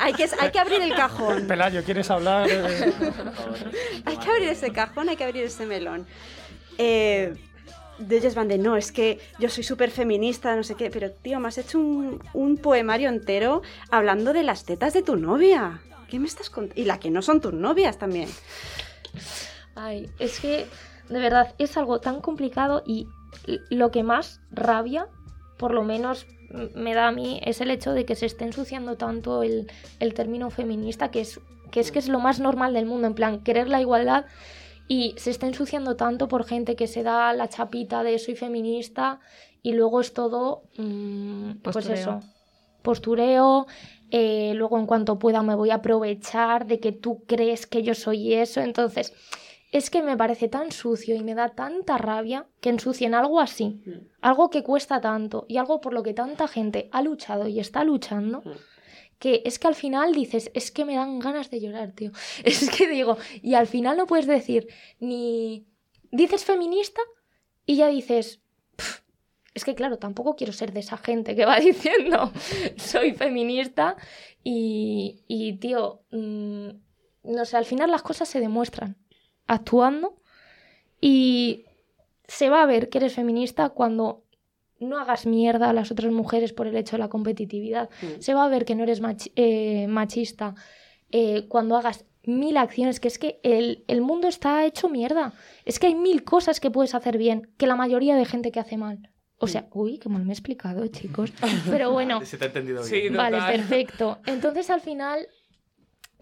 hay, 0.00 0.12
que, 0.14 0.28
hay 0.38 0.50
que 0.50 0.58
abrir 0.58 0.82
el 0.82 0.94
cajón. 0.94 1.46
Pelayo, 1.46 1.82
¿quieres 1.84 2.10
hablar? 2.10 2.48
Hay 4.06 4.16
que 4.16 4.30
abrir 4.30 4.48
ese 4.48 4.72
cajón, 4.72 5.08
hay 5.10 5.16
que 5.16 5.24
abrir 5.24 5.44
ese 5.44 5.66
melón. 5.66 6.06
Eh, 6.78 7.34
de 7.98 8.16
ellos 8.16 8.34
van 8.34 8.48
de, 8.48 8.58
no, 8.58 8.76
es 8.76 8.92
que 8.92 9.18
yo 9.38 9.48
soy 9.48 9.64
súper 9.64 9.90
feminista, 9.90 10.54
no 10.54 10.62
sé 10.62 10.74
qué, 10.74 10.90
pero 10.90 11.10
tío, 11.10 11.40
me 11.40 11.48
has 11.48 11.58
hecho 11.58 11.78
un, 11.78 12.22
un 12.32 12.56
poemario 12.56 13.08
entero 13.08 13.62
hablando 13.90 14.32
de 14.32 14.42
las 14.42 14.64
tetas 14.64 14.94
de 14.94 15.02
tu 15.02 15.16
novia. 15.16 15.80
¿Qué 16.08 16.18
me 16.18 16.26
estás 16.26 16.48
contando? 16.48 16.80
Y 16.80 16.84
la 16.84 16.98
que 16.98 17.10
no 17.10 17.22
son 17.22 17.40
tus 17.40 17.52
novias 17.52 17.98
también. 17.98 18.28
Ay, 19.74 20.10
es 20.18 20.40
que 20.40 20.66
de 21.08 21.18
verdad 21.18 21.54
es 21.58 21.76
algo 21.76 22.00
tan 22.00 22.20
complicado 22.20 22.82
y 22.86 23.08
lo 23.70 23.90
que 23.90 24.02
más 24.02 24.40
rabia, 24.50 25.06
por 25.58 25.72
lo 25.72 25.82
menos 25.84 26.26
me 26.74 26.94
da 26.94 27.08
a 27.08 27.12
mí, 27.12 27.40
es 27.44 27.60
el 27.60 27.70
hecho 27.70 27.92
de 27.92 28.04
que 28.04 28.14
se 28.14 28.26
esté 28.26 28.44
ensuciando 28.44 28.96
tanto 28.96 29.42
el, 29.42 29.70
el 30.00 30.14
término 30.14 30.50
feminista, 30.50 31.10
que 31.10 31.20
es, 31.20 31.40
que 31.70 31.80
es 31.80 31.92
que 31.92 31.98
es 31.98 32.08
lo 32.08 32.20
más 32.20 32.40
normal 32.40 32.72
del 32.72 32.86
mundo, 32.86 33.06
en 33.06 33.14
plan, 33.14 33.40
querer 33.40 33.68
la 33.68 33.80
igualdad 33.80 34.24
y 34.88 35.14
se 35.18 35.30
está 35.30 35.46
ensuciando 35.46 35.96
tanto 35.96 36.26
por 36.28 36.44
gente 36.44 36.74
que 36.74 36.86
se 36.86 37.02
da 37.02 37.32
la 37.34 37.48
chapita 37.48 38.02
de 38.02 38.18
soy 38.18 38.34
feminista 38.34 39.20
y 39.62 39.72
luego 39.72 40.00
es 40.00 40.14
todo, 40.14 40.64
mm, 40.78 41.58
pues 41.62 41.76
Postureo. 41.76 42.00
eso, 42.00 42.20
postureo, 42.82 43.66
eh, 44.10 44.52
luego 44.54 44.78
en 44.78 44.86
cuanto 44.86 45.18
pueda 45.18 45.42
me 45.42 45.54
voy 45.54 45.70
a 45.70 45.76
aprovechar 45.76 46.66
de 46.66 46.80
que 46.80 46.92
tú 46.92 47.24
crees 47.26 47.66
que 47.66 47.82
yo 47.82 47.94
soy 47.94 48.34
eso, 48.34 48.60
entonces 48.60 49.12
es 49.70 49.90
que 49.90 50.02
me 50.02 50.16
parece 50.16 50.48
tan 50.48 50.72
sucio 50.72 51.14
y 51.14 51.22
me 51.22 51.34
da 51.34 51.50
tanta 51.50 51.98
rabia 51.98 52.46
que 52.62 52.70
ensucien 52.70 53.14
algo 53.14 53.40
así, 53.40 53.82
algo 54.22 54.48
que 54.48 54.62
cuesta 54.62 55.02
tanto 55.02 55.44
y 55.48 55.58
algo 55.58 55.82
por 55.82 55.92
lo 55.92 56.02
que 56.02 56.14
tanta 56.14 56.48
gente 56.48 56.88
ha 56.92 57.02
luchado 57.02 57.46
y 57.48 57.60
está 57.60 57.84
luchando, 57.84 58.42
que 59.18 59.42
es 59.44 59.58
que 59.58 59.68
al 59.68 59.74
final 59.74 60.14
dices, 60.14 60.50
es 60.54 60.70
que 60.70 60.84
me 60.84 60.94
dan 60.94 61.18
ganas 61.18 61.50
de 61.50 61.60
llorar, 61.60 61.92
tío. 61.92 62.12
Es 62.44 62.70
que 62.70 62.88
digo, 62.88 63.18
y 63.42 63.54
al 63.54 63.66
final 63.66 63.96
no 63.96 64.06
puedes 64.06 64.26
decir 64.26 64.68
ni 65.00 65.66
dices 66.10 66.44
feminista 66.44 67.00
y 67.66 67.76
ya 67.76 67.88
dices, 67.88 68.40
"Pf, 68.76 69.02
es 69.54 69.64
que 69.64 69.74
claro, 69.74 69.98
tampoco 69.98 70.36
quiero 70.36 70.52
ser 70.52 70.72
de 70.72 70.80
esa 70.80 70.96
gente 70.96 71.34
que 71.34 71.44
va 71.44 71.58
diciendo, 71.60 72.32
soy 72.76 73.12
feminista 73.12 73.96
y, 74.44 75.24
y 75.26 75.54
tío, 75.54 76.02
mm, 76.10 76.68
no 77.24 77.44
sé, 77.44 77.56
al 77.56 77.64
final 77.64 77.90
las 77.90 78.02
cosas 78.02 78.28
se 78.28 78.40
demuestran 78.40 78.96
actuando 79.46 80.20
y 81.00 81.64
se 82.26 82.50
va 82.50 82.62
a 82.62 82.66
ver 82.66 82.88
que 82.88 82.98
eres 82.98 83.14
feminista 83.14 83.70
cuando 83.70 84.24
no 84.80 84.98
hagas 84.98 85.26
mierda 85.26 85.70
a 85.70 85.72
las 85.72 85.90
otras 85.90 86.12
mujeres 86.12 86.52
por 86.52 86.66
el 86.66 86.76
hecho 86.76 86.96
de 86.96 87.00
la 87.00 87.08
competitividad. 87.08 87.90
Mm. 88.02 88.20
Se 88.20 88.34
va 88.34 88.44
a 88.44 88.48
ver 88.48 88.64
que 88.64 88.74
no 88.74 88.82
eres 88.84 89.02
machi- 89.02 89.32
eh, 89.36 89.86
machista 89.88 90.54
eh, 91.10 91.46
cuando 91.48 91.76
hagas 91.76 92.04
mil 92.24 92.56
acciones, 92.58 93.00
que 93.00 93.08
es 93.08 93.18
que 93.18 93.40
el, 93.42 93.84
el 93.88 94.02
mundo 94.02 94.28
está 94.28 94.64
hecho 94.66 94.88
mierda. 94.88 95.32
Es 95.64 95.78
que 95.78 95.86
hay 95.88 95.94
mil 95.94 96.24
cosas 96.24 96.60
que 96.60 96.70
puedes 96.70 96.94
hacer 96.94 97.16
bien, 97.18 97.50
que 97.56 97.66
la 97.66 97.74
mayoría 97.76 98.14
de 98.16 98.24
gente 98.26 98.52
que 98.52 98.60
hace 98.60 98.76
mal. 98.76 99.10
O 99.40 99.46
sea, 99.46 99.68
uy, 99.72 99.98
qué 99.98 100.08
mal 100.08 100.24
me 100.24 100.30
he 100.30 100.34
explicado, 100.34 100.86
chicos. 100.88 101.32
Pero 101.70 101.92
bueno, 101.92 102.24
Se 102.24 102.36
te 102.36 102.44
ha 102.44 102.48
entendido 102.48 102.82
Sí, 102.82 103.00
bien. 103.02 103.16
Vale, 103.16 103.38
perfecto. 103.48 104.18
Entonces 104.26 104.68
al 104.68 104.80
final 104.80 105.26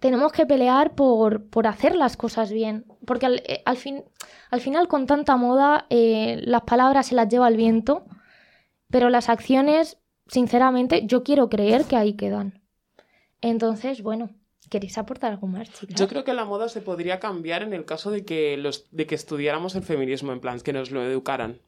tenemos 0.01 0.33
que 0.33 0.47
pelear 0.47 0.95
por, 0.95 1.49
por 1.49 1.67
hacer 1.67 1.97
las 1.97 2.17
cosas 2.17 2.53
bien. 2.53 2.85
Porque 3.07 3.27
al, 3.27 3.43
eh, 3.47 3.63
al 3.65 3.77
fin, 3.77 4.05
al 4.51 4.61
final 4.61 4.87
con 4.89 5.07
tanta 5.07 5.37
moda 5.37 5.87
eh, 5.91 6.41
las 6.45 6.63
palabras 6.63 7.07
se 7.07 7.15
las 7.15 7.29
lleva 7.29 7.49
el 7.49 7.57
viento, 7.57 8.05
pero 8.91 9.11
las 9.11 9.29
acciones, 9.29 9.99
sinceramente, 10.27 11.03
yo 11.07 11.23
quiero 11.23 11.49
creer 11.49 11.85
que 11.85 11.97
ahí 11.97 12.15
quedan. 12.15 12.63
Entonces, 13.41 14.03
bueno, 14.03 14.31
¿queréis 14.71 14.99
aportar 14.99 15.33
algo 15.33 15.47
más, 15.47 15.71
chicas? 15.73 15.99
Yo 15.99 16.09
creo 16.09 16.25
que 16.25 16.35
la 16.35 16.45
moda 16.45 16.69
se 16.69 16.81
podría 16.81 17.21
cambiar 17.21 17.63
en 17.63 17.73
el 17.73 17.85
caso 17.85 18.11
de 18.11 18.25
que, 18.25 18.57
los, 18.57 18.87
de 18.91 19.07
que 19.07 19.15
estudiáramos 19.15 19.75
el 19.75 19.83
feminismo, 19.83 20.33
en 20.33 20.41
plan, 20.41 20.61
que 20.61 20.73
nos 20.73 20.91
lo 20.91 21.05
educaran. 21.05 21.61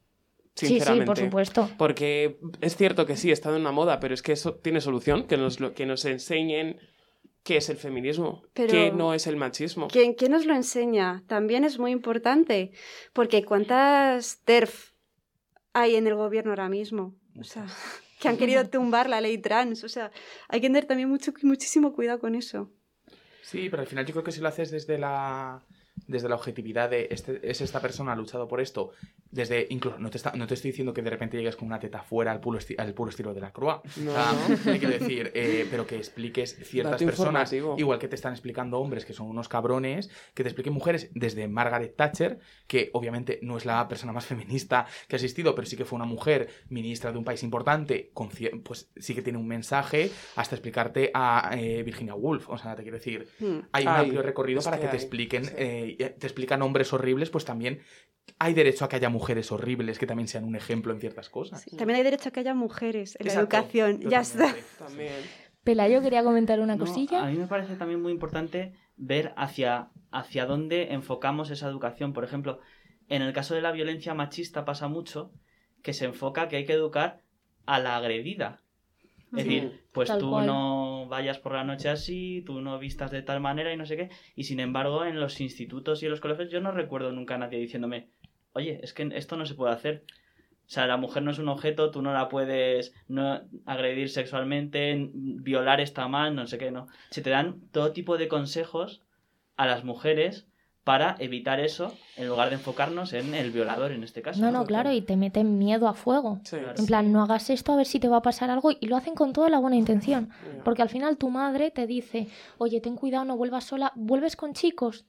Sí, 0.55 0.67
sí, 0.67 0.73
Sinceramente. 0.75 1.07
por 1.07 1.19
supuesto. 1.19 1.71
Porque 1.79 2.41
es 2.61 2.77
cierto 2.77 3.07
que 3.07 3.17
sí, 3.17 3.31
está 3.31 3.51
en 3.51 3.61
una 3.61 3.71
moda, 3.71 4.01
pero 4.01 4.13
es 4.15 4.23
que 4.23 4.33
eso 4.33 4.55
tiene 4.55 4.81
solución, 4.81 5.25
que 5.29 5.37
nos, 5.37 5.61
lo- 5.61 5.73
que 5.73 5.87
nos 5.87 6.05
enseñen 6.05 6.81
qué 7.45 7.59
es 7.59 7.69
el 7.71 7.77
feminismo, 7.77 8.43
Pero- 8.55 8.73
qué 8.73 8.91
no 8.91 9.15
es 9.15 9.29
el 9.29 9.37
machismo. 9.37 9.87
¿Quién, 9.87 10.15
quién 10.15 10.33
nos 10.33 10.47
lo 10.47 10.55
enseña? 10.55 11.23
También 11.29 11.63
es 11.63 11.79
muy 11.79 11.93
importante, 11.93 12.73
porque 13.13 13.45
¿cuántas 13.45 14.41
TERF 14.45 14.93
hay 15.81 15.97
en 15.97 16.07
el 16.07 16.15
gobierno 16.15 16.51
ahora 16.53 16.69
mismo? 16.69 17.15
O 17.39 17.45
sea, 17.45 17.67
que 18.21 18.29
han 18.29 18.37
querido 18.37 18.69
tumbar 18.69 19.09
la 19.09 19.21
ley 19.21 19.39
trans. 19.39 19.85
O 19.85 19.89
sea, 19.89 20.11
hay 20.49 20.61
que 20.61 20.69
tener 20.69 20.87
también 20.87 21.09
mucho, 21.09 21.33
muchísimo 21.43 21.93
cuidado 21.93 22.19
con 22.19 22.35
eso. 22.35 22.71
Sí, 23.43 23.69
pero 23.71 23.83
al 23.83 23.89
final 23.89 24.05
yo 24.05 24.13
creo 24.13 24.25
que 24.25 24.33
si 24.33 24.41
lo 24.41 24.49
haces 24.49 24.71
desde 24.71 24.99
la 24.99 25.63
desde 26.09 26.29
la 26.29 26.35
objetividad 26.35 26.91
de 26.91 27.07
este, 27.11 27.39
es 27.49 27.61
esta 27.61 27.81
persona 27.81 28.13
ha 28.13 28.17
luchado 28.17 28.49
por 28.49 28.61
esto, 28.61 28.91
desde 29.31 29.67
incluso 29.71 29.99
no 29.99 30.11
te, 30.11 30.17
está- 30.17 30.33
no 30.35 30.47
te 30.47 30.55
estoy 30.55 30.71
diciendo 30.73 30.93
que 30.93 31.03
de 31.03 31.11
repente 31.11 31.37
llegues 31.37 31.55
con 31.55 31.67
una 31.69 31.79
teta 31.79 32.03
fuera 32.03 32.33
al 32.33 32.41
puro, 32.41 32.59
esti- 32.59 32.75
al 32.79 32.95
puro 32.95 33.11
estilo 33.11 33.33
de 33.35 33.41
la 33.41 33.53
croa. 33.53 33.83
No. 33.99 34.11
O 34.11 34.15
sea, 34.15 34.73
te 34.73 34.79
quiero 34.81 34.99
decir, 34.99 35.31
eh, 35.35 35.67
pero 35.71 35.87
que 35.87 35.97
expliques 35.97 36.57
ciertas 36.65 37.01
personas, 37.03 37.53
igual 37.53 37.99
que 38.01 38.09
te 38.09 38.17
están 38.17 38.33
explicando 38.33 38.81
hombres 38.81 39.05
que 39.05 39.13
son 39.13 39.29
unos 39.29 39.49
cabrones, 39.49 40.11
que 40.35 40.43
te 40.43 40.49
expliquen 40.49 40.73
mujeres 40.73 41.11
desde 41.15 41.47
Margaret 41.47 41.95
Thatcher, 41.95 42.39
que 42.67 42.91
obviamente 42.95 43.39
no 43.43 43.57
es 43.59 43.65
la 43.67 43.87
persona 43.87 44.13
más 44.13 44.25
feminista 44.27 44.87
que 45.07 45.17
ha 45.17 45.19
existido, 45.19 45.55
pero 45.55 45.67
sí 45.67 45.77
que 45.77 45.85
fue 45.85 45.97
una 45.97 46.07
mujer 46.07 46.49
ministra 46.71 47.13
de 47.13 47.19
un 47.19 47.25
país 47.25 47.43
importante, 47.43 48.11
con 48.15 48.31
pues 48.65 48.91
sí 48.97 49.15
que 49.15 49.23
tiene 49.23 49.39
un 49.39 49.47
mensaje, 49.47 50.11
hasta 50.37 50.55
explicarte 50.55 51.11
a 51.13 51.51
eh, 51.55 51.83
Virginia 51.83 52.15
Woolf. 52.15 52.49
O 52.49 52.57
sea, 52.57 52.75
te 52.75 52.83
quiero 52.83 52.97
decir, 52.97 53.29
Hmm. 53.39 53.59
hay 53.73 53.85
un 53.85 53.89
Ay, 53.93 54.05
amplio 54.05 54.23
recorrido 54.23 54.63
para 54.63 54.77
que 54.79 54.85
que, 54.85 54.89
te 54.89 54.97
expliquen, 54.97 55.45
sí. 55.45 55.53
eh, 55.57 55.97
te 55.99 56.27
explican 56.27 56.63
hombres 56.63 56.93
horribles, 56.93 57.31
pues 57.31 57.45
también 57.45 57.81
hay 58.39 58.55
derecho 58.55 58.85
a 58.85 58.89
que 58.89 58.97
haya 58.97 59.09
mujeres 59.09 59.51
horribles 59.53 59.99
que 59.99 60.07
también 60.07 60.29
sean 60.29 60.45
un 60.45 60.57
ejemplo 60.57 60.93
en 60.93 61.01
ciertas 61.01 61.29
cosas. 61.29 61.65
También 61.77 61.99
hay 61.99 62.03
derecho 62.05 62.29
a 62.29 62.33
que 62.33 62.41
haya 62.41 62.55
mujeres 62.55 63.17
en 63.21 63.27
Exacto, 63.27 63.57
la 63.57 63.59
educación. 63.63 64.01
Ya 64.09 64.21
está. 64.21 64.55
También. 64.79 65.13
Pelayo 65.65 66.01
quería 66.01 66.23
comentar 66.23 66.61
una 66.61 66.77
No, 66.77 66.85
cosilla. 66.87 67.23
A 67.25 67.31
mí 67.31 67.37
me 67.37 67.47
parece 67.47 67.77
también 67.77 68.01
muy 68.01 68.13
importante 68.13 68.73
ver 68.97 69.35
hacia, 69.37 69.91
hacia 70.11 70.47
dónde 70.47 70.93
enfocamos 70.95 71.51
esa 71.51 71.69
educación. 71.69 72.13
Por 72.13 72.25
ejemplo, 72.25 72.61
en 73.09 73.23
el 73.23 73.33
caso 73.33 73.55
de 73.55 73.61
la 73.63 73.73
violencia 73.73 74.15
machista 74.15 74.65
pasa 74.65 74.89
mucho 74.89 75.33
que 75.83 75.93
se 75.93 76.07
enfoca 76.07 76.49
que 76.49 76.57
hay 76.57 76.65
que 76.65 76.73
educar 76.73 77.23
a 77.67 77.81
la 77.81 77.97
agredida. 77.97 78.63
Es 79.37 79.43
Sí. 79.45 79.49
decir, 79.49 79.83
pues 79.93 80.09
Tal 80.09 80.19
tú 80.21 80.31
cual. 80.31 80.47
no 80.47 81.07
vayas 81.09 81.39
por 81.39 81.53
la 81.53 81.65
noche 81.65 81.89
así, 81.91 82.43
tú 82.47 82.61
no 82.61 82.79
vistas 82.79 83.11
de 83.11 83.23
tal 83.23 83.41
manera 83.41 83.73
y 83.73 83.77
no 83.77 83.85
sé 83.87 83.97
qué. 83.97 84.11
Y 84.35 84.45
sin 84.45 84.59
embargo, 84.61 85.05
en 85.05 85.21
los 85.21 85.41
institutos 85.41 86.03
y 86.03 86.07
en 86.07 86.13
los 86.13 86.21
colegios 86.21 86.51
yo 86.51 86.61
no 86.61 86.71
recuerdo 86.73 87.13
nunca 87.13 87.35
a 87.35 87.39
nadie 87.39 87.59
diciéndome, 87.59 88.09
oye, 88.53 88.81
es 88.83 88.95
que 88.95 89.09
esto 89.15 89.37
no 89.37 89.45
se 89.45 89.55
puede 89.55 89.73
hacer. 89.75 90.05
O 90.67 90.71
sea, 90.71 90.87
la 90.87 90.97
mujer 90.99 91.23
no 91.23 91.31
es 91.31 91.39
un 91.39 91.49
objeto, 91.49 91.91
tú 91.91 92.03
no 92.03 92.13
la 92.13 92.29
puedes 92.29 92.95
no 93.09 93.41
agredir 93.65 94.11
sexualmente, 94.11 95.09
violar 95.13 95.81
está 95.81 96.09
mal, 96.09 96.35
no 96.35 96.47
sé 96.47 96.59
qué, 96.59 96.71
no. 96.71 96.89
Se 97.11 97.23
te 97.23 97.31
dan 97.31 97.61
todo 97.73 97.93
tipo 97.93 98.19
de 98.19 98.29
consejos 98.29 99.03
a 99.57 99.67
las 99.67 99.85
mujeres 99.85 100.47
para 100.89 101.17
evitar 101.19 101.61
eso, 101.61 101.93
en 102.17 102.29
lugar 102.29 102.49
de 102.49 102.55
enfocarnos 102.55 103.13
en 103.13 103.35
el 103.35 103.51
violador 103.51 103.93
en 103.93 104.05
este 104.05 104.23
caso. 104.23 104.41
No, 104.41 104.51
no, 104.51 104.65
claro, 104.65 104.91
y 104.91 105.03
te 105.03 105.19
meten 105.19 105.59
miedo 105.59 105.87
a 105.87 105.93
fuego. 105.93 106.41
Sí. 106.45 106.57
En 106.79 106.87
plan, 106.87 107.13
no 107.13 107.23
hagas 107.23 107.51
esto 107.51 107.75
a 107.75 107.77
ver 107.77 107.85
si 107.85 108.01
te 108.01 108.09
va 108.09 108.17
a 108.17 108.23
pasar 108.23 108.49
algo 108.49 108.71
y 108.71 108.87
lo 108.87 108.97
hacen 108.97 109.15
con 109.15 109.35
toda 109.35 109.51
la 109.51 109.59
buena 109.59 109.77
intención. 109.77 110.31
Porque 110.65 110.81
al 110.81 110.89
final 110.89 111.19
tu 111.19 111.29
madre 111.29 111.71
te 111.71 111.87
dice, 111.87 112.29
oye, 112.57 112.81
ten 112.81 112.97
cuidado, 112.97 113.27
no 113.27 113.37
vuelvas 113.37 113.65
sola, 113.65 113.93
vuelves 113.97 114.35
con 114.35 114.55
chicos. 114.55 115.05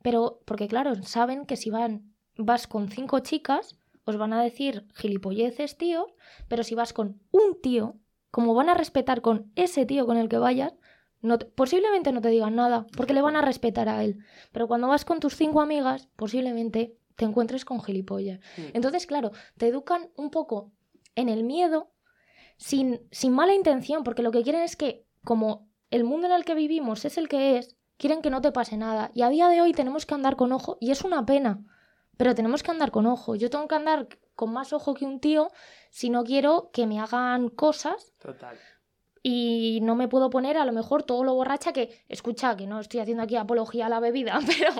Pero, 0.00 0.42
porque 0.44 0.68
claro, 0.68 0.94
saben 1.02 1.44
que 1.44 1.56
si 1.56 1.70
van, 1.70 2.14
vas 2.38 2.68
con 2.68 2.88
cinco 2.88 3.18
chicas, 3.18 3.74
os 4.04 4.16
van 4.18 4.32
a 4.32 4.40
decir 4.40 4.86
gilipolleces, 4.94 5.76
tío, 5.76 6.06
pero 6.46 6.62
si 6.62 6.76
vas 6.76 6.92
con 6.92 7.20
un 7.32 7.60
tío, 7.60 7.96
como 8.30 8.54
van 8.54 8.68
a 8.68 8.74
respetar 8.74 9.22
con 9.22 9.50
ese 9.56 9.86
tío 9.86 10.06
con 10.06 10.18
el 10.18 10.28
que 10.28 10.38
vayas, 10.38 10.76
no 11.26 11.38
te- 11.38 11.46
posiblemente 11.46 12.12
no 12.12 12.20
te 12.20 12.28
digan 12.28 12.54
nada, 12.56 12.86
porque 12.96 13.12
le 13.14 13.22
van 13.22 13.36
a 13.36 13.42
respetar 13.42 13.88
a 13.88 14.02
él. 14.04 14.18
Pero 14.52 14.66
cuando 14.68 14.88
vas 14.88 15.04
con 15.04 15.20
tus 15.20 15.36
cinco 15.36 15.60
amigas, 15.60 16.08
posiblemente 16.16 16.96
te 17.16 17.24
encuentres 17.24 17.64
con 17.64 17.82
gilipollas. 17.82 18.40
Entonces, 18.74 19.06
claro, 19.06 19.32
te 19.56 19.68
educan 19.68 20.10
un 20.16 20.30
poco 20.30 20.72
en 21.14 21.28
el 21.28 21.44
miedo, 21.44 21.90
sin, 22.56 23.00
sin 23.10 23.32
mala 23.32 23.54
intención, 23.54 24.02
porque 24.04 24.22
lo 24.22 24.30
que 24.30 24.42
quieren 24.42 24.62
es 24.62 24.76
que, 24.76 25.04
como 25.24 25.68
el 25.90 26.04
mundo 26.04 26.26
en 26.26 26.32
el 26.32 26.44
que 26.44 26.54
vivimos 26.54 27.04
es 27.04 27.18
el 27.18 27.28
que 27.28 27.58
es, 27.58 27.76
quieren 27.96 28.22
que 28.22 28.30
no 28.30 28.40
te 28.40 28.52
pase 28.52 28.76
nada. 28.76 29.10
Y 29.14 29.22
a 29.22 29.28
día 29.28 29.48
de 29.48 29.60
hoy 29.60 29.72
tenemos 29.72 30.06
que 30.06 30.14
andar 30.14 30.36
con 30.36 30.52
ojo, 30.52 30.78
y 30.80 30.90
es 30.90 31.02
una 31.02 31.24
pena, 31.26 31.64
pero 32.16 32.34
tenemos 32.34 32.62
que 32.62 32.70
andar 32.70 32.90
con 32.90 33.06
ojo. 33.06 33.34
Yo 33.34 33.50
tengo 33.50 33.66
que 33.68 33.74
andar 33.74 34.08
con 34.34 34.52
más 34.52 34.72
ojo 34.72 34.94
que 34.94 35.04
un 35.06 35.18
tío 35.20 35.48
si 35.90 36.10
no 36.10 36.22
quiero 36.24 36.70
que 36.72 36.86
me 36.86 37.00
hagan 37.00 37.48
cosas 37.48 38.12
Total. 38.18 38.58
Y 39.28 39.80
no 39.82 39.96
me 39.96 40.06
puedo 40.06 40.30
poner 40.30 40.56
a 40.56 40.64
lo 40.64 40.70
mejor 40.72 41.02
todo 41.02 41.24
lo 41.24 41.34
borracha 41.34 41.72
que, 41.72 41.90
escucha, 42.08 42.56
que 42.56 42.68
no 42.68 42.78
estoy 42.78 43.00
haciendo 43.00 43.24
aquí 43.24 43.34
apología 43.34 43.86
a 43.86 43.88
la 43.88 43.98
bebida, 43.98 44.38
pero 44.46 44.70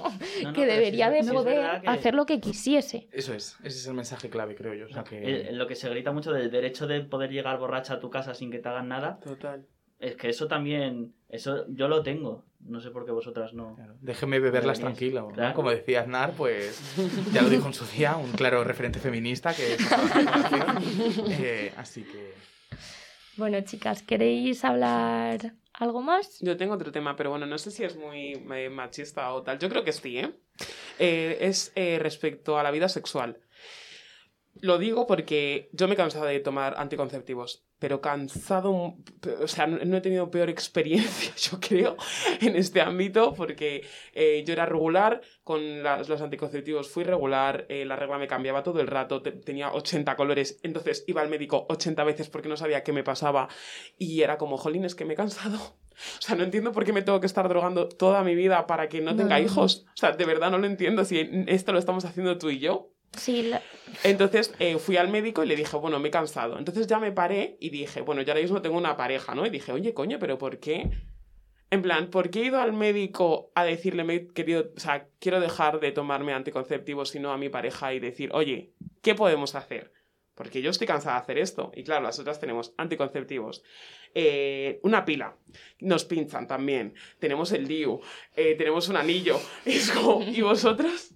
No, 0.42 0.50
no, 0.50 0.52
que 0.52 0.60
sí 0.60 0.66
debería 0.66 1.10
de 1.10 1.24
sí 1.24 1.30
poder 1.32 1.80
que- 1.80 1.88
hacer 1.88 2.14
lo 2.14 2.26
que 2.26 2.38
quisiese. 2.40 3.08
Eso 3.10 3.34
es, 3.34 3.56
ese 3.64 3.78
es 3.78 3.86
el 3.88 3.94
mensaje 3.94 4.30
clave, 4.30 4.54
creo 4.54 4.72
yo. 4.74 4.86
O 4.86 4.88
sea, 4.88 5.02
que... 5.02 5.48
El- 5.48 5.58
lo 5.58 5.66
que 5.66 5.74
se 5.74 5.88
grita 5.88 6.12
mucho 6.12 6.30
del 6.32 6.48
derecho 6.50 6.86
de 6.86 7.00
poder 7.00 7.32
llegar 7.32 7.58
borracha 7.58 7.94
a 7.94 7.98
tu 7.98 8.08
casa 8.08 8.34
sin 8.34 8.52
que 8.52 8.60
te 8.60 8.68
hagan 8.68 8.86
nada, 8.86 9.18
Total. 9.18 9.66
es 9.98 10.14
que 10.14 10.28
eso 10.28 10.46
también, 10.46 11.12
eso 11.28 11.64
yo 11.68 11.88
lo 11.88 12.04
tengo. 12.04 12.44
No 12.60 12.80
sé 12.80 12.90
por 12.90 13.04
qué 13.04 13.10
vosotras 13.10 13.52
no. 13.52 13.74
Claro, 13.74 13.94
Déjeme 14.00 14.38
beberlas 14.38 14.78
tranquilo. 14.78 15.22
¿no? 15.22 15.28
Claro. 15.34 15.54
Como 15.54 15.70
decía 15.70 16.02
Aznar, 16.02 16.32
pues 16.36 16.80
ya 17.32 17.42
lo 17.42 17.48
dijo 17.48 17.66
en 17.66 17.74
su 17.74 17.84
día, 17.86 18.16
un 18.16 18.30
claro 18.32 18.62
referente 18.62 19.00
feminista 19.00 19.52
que. 19.54 19.76
Eh, 21.30 21.72
así 21.76 22.02
que. 22.02 22.32
Bueno, 23.36 23.60
chicas, 23.60 24.02
¿queréis 24.02 24.64
hablar 24.64 25.52
algo 25.74 26.00
más? 26.00 26.40
Yo 26.40 26.56
tengo 26.56 26.72
otro 26.72 26.90
tema, 26.90 27.16
pero 27.16 27.30
bueno, 27.30 27.44
no 27.44 27.58
sé 27.58 27.70
si 27.70 27.84
es 27.84 27.94
muy 27.96 28.32
eh, 28.32 28.70
machista 28.70 29.30
o 29.34 29.42
tal. 29.42 29.58
Yo 29.58 29.68
creo 29.68 29.84
que 29.84 29.92
sí, 29.92 30.18
¿eh? 30.18 30.32
Eh, 30.98 31.36
es 31.42 31.70
eh, 31.74 31.98
respecto 32.00 32.58
a 32.58 32.62
la 32.62 32.70
vida 32.70 32.88
sexual. 32.88 33.38
Lo 34.60 34.78
digo 34.78 35.06
porque 35.06 35.68
yo 35.72 35.86
me 35.88 35.94
he 35.94 35.96
cansado 35.96 36.24
de 36.26 36.40
tomar 36.40 36.74
anticonceptivos, 36.78 37.66
pero 37.78 38.00
cansado, 38.00 38.94
o 39.42 39.48
sea, 39.48 39.66
no 39.66 39.96
he 39.96 40.00
tenido 40.00 40.30
peor 40.30 40.48
experiencia, 40.48 41.32
yo 41.50 41.58
creo, 41.60 41.96
en 42.40 42.56
este 42.56 42.80
ámbito, 42.80 43.34
porque 43.34 43.84
eh, 44.14 44.42
yo 44.46 44.52
era 44.54 44.66
regular 44.66 45.20
con 45.44 45.82
las- 45.82 46.08
los 46.08 46.20
anticonceptivos, 46.22 46.88
fui 46.88 47.04
regular, 47.04 47.66
eh, 47.68 47.84
la 47.84 47.96
regla 47.96 48.18
me 48.18 48.26
cambiaba 48.28 48.62
todo 48.62 48.80
el 48.80 48.86
rato, 48.86 49.20
te- 49.22 49.32
tenía 49.32 49.72
80 49.72 50.16
colores, 50.16 50.58
entonces 50.62 51.04
iba 51.06 51.20
al 51.22 51.28
médico 51.28 51.66
80 51.68 52.04
veces 52.04 52.28
porque 52.30 52.48
no 52.48 52.56
sabía 52.56 52.82
qué 52.82 52.92
me 52.92 53.04
pasaba 53.04 53.48
y 53.98 54.22
era 54.22 54.38
como, 54.38 54.56
jolín, 54.56 54.84
es 54.84 54.94
que 54.94 55.04
me 55.04 55.14
he 55.14 55.16
cansado 55.16 55.58
O 56.18 56.20
sea, 56.22 56.34
no 56.36 56.44
entiendo 56.44 56.72
por 56.72 56.84
qué 56.84 56.92
me 56.92 57.00
tengo 57.00 57.20
que 57.20 57.26
estar 57.26 57.48
drogando 57.48 57.88
toda 57.88 58.22
mi 58.22 58.34
vida 58.34 58.66
para 58.66 58.88
que 58.90 59.00
no 59.00 59.12
No, 59.12 59.16
tenga 59.16 59.38
no. 59.38 59.44
hijos. 59.46 59.86
O 59.88 59.96
sea, 59.96 60.12
de 60.12 60.24
verdad 60.26 60.50
no 60.50 60.58
lo 60.58 60.66
entiendo 60.66 61.06
si 61.06 61.26
esto 61.46 61.72
lo 61.72 61.78
estamos 61.78 62.04
haciendo 62.04 62.36
tú 62.36 62.50
y 62.50 62.58
yo. 62.58 62.90
Sí, 63.12 63.50
Entonces 64.04 64.54
eh, 64.58 64.78
fui 64.78 64.96
al 64.96 65.08
médico 65.08 65.42
y 65.42 65.46
le 65.46 65.56
dije, 65.56 65.76
bueno, 65.76 65.98
me 65.98 66.08
he 66.08 66.10
cansado. 66.10 66.58
Entonces 66.58 66.86
ya 66.86 66.98
me 66.98 67.12
paré 67.12 67.56
y 67.60 67.70
dije, 67.70 68.02
bueno, 68.02 68.22
yo 68.22 68.32
ahora 68.32 68.42
mismo 68.42 68.60
tengo 68.62 68.76
una 68.76 68.96
pareja, 68.96 69.34
¿no? 69.34 69.46
Y 69.46 69.50
dije, 69.50 69.72
oye, 69.72 69.94
coño, 69.94 70.18
pero 70.18 70.36
¿por 70.38 70.58
qué? 70.58 70.90
En 71.70 71.82
plan, 71.82 72.10
¿por 72.10 72.30
qué 72.30 72.42
he 72.42 72.44
ido 72.46 72.60
al 72.60 72.72
médico 72.74 73.50
a 73.54 73.64
decirle, 73.64 74.04
me 74.04 74.14
he 74.14 74.28
querido, 74.28 74.70
o 74.76 74.80
sea, 74.80 75.08
quiero 75.18 75.40
dejar 75.40 75.80
de 75.80 75.92
tomarme 75.92 76.32
anticonceptivos, 76.32 77.08
sino 77.08 77.32
a 77.32 77.38
mi 77.38 77.48
pareja 77.48 77.92
y 77.94 78.00
decir, 78.00 78.30
oye, 78.34 78.72
¿qué 79.02 79.14
podemos 79.14 79.54
hacer? 79.54 79.92
Porque 80.34 80.60
yo 80.60 80.70
estoy 80.70 80.86
cansada 80.86 81.16
de 81.16 81.22
hacer 81.22 81.38
esto. 81.38 81.72
Y 81.74 81.82
claro, 81.82 82.04
las 82.04 82.18
otras 82.18 82.38
tenemos 82.38 82.74
anticonceptivos. 82.76 83.62
eh, 84.14 84.78
una 84.82 85.04
pila. 85.04 85.36
Nos 85.80 86.04
pinchan 86.04 86.46
también. 86.46 86.94
Tenemos 87.18 87.52
el 87.52 87.66
DIU. 87.66 88.00
eh, 88.34 88.54
tenemos 88.56 88.88
un 88.88 88.96
anillo. 88.96 89.40
Es 89.64 89.90
como, 89.90 90.22
¿y 90.22 90.42
vosotras? 90.42 91.14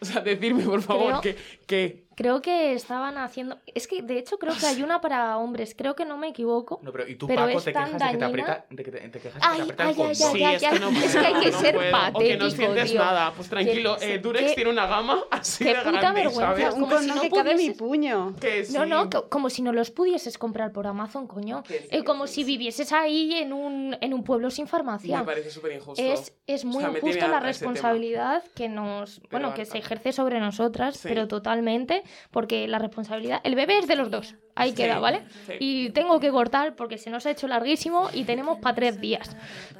O 0.00 0.04
sea, 0.04 0.20
decirme, 0.20 0.62
por 0.64 0.82
favor, 0.82 1.20
Creo- 1.20 1.36
que, 1.36 1.36
que 1.66 2.03
creo 2.14 2.40
que 2.42 2.72
estaban 2.74 3.18
haciendo. 3.18 3.58
Es 3.74 3.86
que 3.86 4.02
de 4.02 4.18
hecho 4.18 4.38
creo 4.38 4.54
que 4.58 4.66
hay 4.66 4.82
una 4.82 5.00
para 5.00 5.38
hombres, 5.38 5.74
creo 5.76 5.94
que 5.94 6.04
no 6.04 6.16
me 6.16 6.28
equivoco. 6.28 6.80
No, 6.82 6.92
pero 6.92 7.08
y 7.08 7.16
tú, 7.16 7.26
pero 7.26 7.46
Paco, 7.46 7.58
es 7.58 7.64
te 7.64 7.72
tan 7.72 7.84
quejas 7.92 8.00
de 8.00 8.06
que 8.06 8.12
te 8.16 8.18
dañina. 8.24 8.26
aprieta, 8.44 8.66
de 8.70 8.84
que 8.84 8.90
te, 8.90 8.98
te 9.08 9.18
quejas 9.20 9.34
de 9.34 9.40
que 9.40 9.46
Ay, 9.46 9.56
te 9.56 9.62
aprieta 9.62 9.84
ay, 9.84 9.88
el 9.90 10.00
ay, 10.00 10.16
condón. 10.16 10.34
ay, 10.36 10.44
ay, 10.44 10.54
es 10.56 10.62
que 10.62 10.78
no 10.80 10.88
es 10.90 11.12
que 11.16 11.18
hay 11.26 11.34
que 11.40 11.50
no 11.50 11.60
ser 11.60 11.74
puedo. 11.74 11.90
patético, 11.90 12.18
O 12.18 12.20
que 12.22 12.36
no 12.36 12.50
sientes 12.50 12.90
tío. 12.90 13.00
nada. 13.04 13.32
Pues 13.34 13.48
tranquilo, 13.48 13.96
Que- 13.98 14.14
eh, 14.14 14.18
Durex 14.18 14.48
que- 14.50 14.54
tiene 14.54 14.70
una 14.70 14.86
gama 14.86 15.22
así 15.30 15.64
qué 15.64 15.74
de 15.74 15.80
puta 15.80 15.90
grande, 16.00 16.20
vergüenza, 16.22 16.46
¿sabes? 16.46 16.74
Un 16.74 16.80
como 16.80 16.98
si 16.98 17.06
no 17.08 17.20
que 17.20 17.30
cabe 17.30 17.54
mi 17.56 17.70
puño. 17.70 18.34
Que 18.40 18.64
sí. 18.64 18.72
No, 18.74 18.86
no, 18.86 19.10
co- 19.10 19.28
como 19.28 19.50
si 19.50 19.62
no 19.62 19.72
los 19.72 19.90
pudieses 19.90 20.38
comprar 20.38 20.72
por 20.72 20.86
Amazon, 20.86 21.26
coño. 21.26 21.62
Que 21.62 21.80
sí, 21.80 21.84
Eh, 21.90 21.98
que 21.98 22.04
como 22.04 22.26
sí, 22.26 22.34
si 22.34 22.40
sí. 22.42 22.46
vivieses 22.46 22.92
ahí 22.92 23.34
en 23.34 23.52
un, 23.52 23.96
en 24.00 24.14
un 24.14 24.22
pueblo 24.24 24.50
sin 24.50 24.64
Me 24.64 24.70
farmacia. 24.70 25.24
parece 25.24 25.50
súper 25.50 25.72
injusto. 25.72 26.02
Es, 26.02 26.32
es 26.46 26.64
muy 26.64 26.76
O 26.76 26.80
sea, 26.80 26.90
me 26.90 26.98
injusto 26.98 27.26
la 27.28 27.40
responsabilidad 27.40 28.42
que 28.54 28.68
nos, 28.68 29.20
bueno, 29.30 29.52
que 29.54 29.64
se 29.64 29.78
ejerce 29.78 30.12
sobre 30.12 30.38
nosotras, 30.40 30.96
Sí. 30.96 31.08
pero 31.08 31.26
totalmente, 31.28 32.03
porque 32.30 32.66
la 32.68 32.78
responsabilidad, 32.78 33.40
el 33.44 33.54
bebé 33.54 33.78
es 33.78 33.86
de 33.86 33.96
los 33.96 34.10
dos, 34.10 34.34
ahí 34.54 34.70
Sí, 34.70 34.76
queda, 34.76 34.98
¿vale? 34.98 35.22
sí. 35.46 35.52
Y 35.60 35.90
tengo 35.90 36.20
que 36.20 36.30
cortar 36.30 36.74
porque 36.76 36.98
se 36.98 37.10
nos 37.10 37.26
ha 37.26 37.30
hecho 37.30 37.48
larguísimo 37.48 38.08
y 38.12 38.24
tenemos 38.24 38.58
para 38.58 38.74
tres 38.76 39.00
días. 39.00 39.36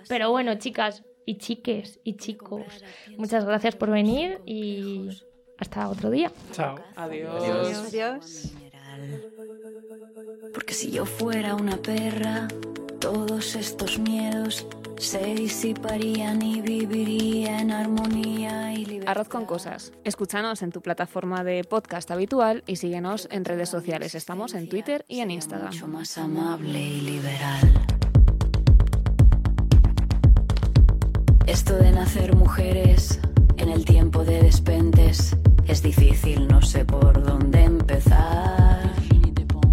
Pero 0.09 0.31
bueno, 0.31 0.55
chicas 0.57 1.05
y 1.27 1.39
chiques 1.39 2.01
y 2.05 2.17
chicos, 2.17 2.63
muchas 3.17 3.45
gracias 3.45 3.77
por 3.77 3.91
venir 3.91 4.41
y 4.45 5.09
hasta 5.59 5.89
otro 5.89 6.11
día. 6.11 6.31
Chao. 6.53 6.77
Adiós. 6.97 7.43
Adiós. 7.43 7.79
Adiós. 7.89 8.53
Porque 10.53 10.75
si 10.75 10.91
yo 10.91 11.05
fuera 11.07 11.55
una 11.55 11.77
perra, 11.77 12.49
todos 13.01 13.55
estos 13.57 13.99
miedos 13.99 14.67
se 14.99 15.35
disiparían 15.35 16.43
y 16.43 16.61
viviría 16.61 17.61
en 17.61 17.71
armonía 17.71 18.73
y 18.73 18.85
libertad. 18.85 19.11
Arroz 19.11 19.29
con 19.29 19.45
cosas. 19.45 19.93
Escúchanos 20.05 20.63
en 20.63 20.73
tu 20.73 20.81
plataforma 20.81 21.45
de 21.45 21.65
podcast 21.65 22.11
habitual 22.11 22.63
y 22.67 22.77
síguenos 22.77 23.29
en 23.31 23.45
redes 23.45 23.69
sociales. 23.69 24.15
Estamos 24.15 24.55
en 24.55 24.69
Twitter 24.69 25.05
y 25.09 25.21
en 25.21 25.31
Instagram. 25.31 25.73
Mucho 25.73 25.89
más 25.89 26.17
amable 26.19 26.81
y 26.81 27.01
liberal. 27.01 27.87
Esto 31.47 31.77
de 31.77 31.93
nacer 31.93 32.35
mujeres 32.35 33.21
en 33.59 33.69
el 33.69 33.85
tiempo 33.85 34.25
de 34.25 34.43
despentes 34.43 35.37
es 35.67 35.83
difícil, 35.83 36.49
no 36.49 36.63
sé 36.63 36.85
por 36.85 37.23
dónde 37.23 37.65
empezar. 37.65 38.93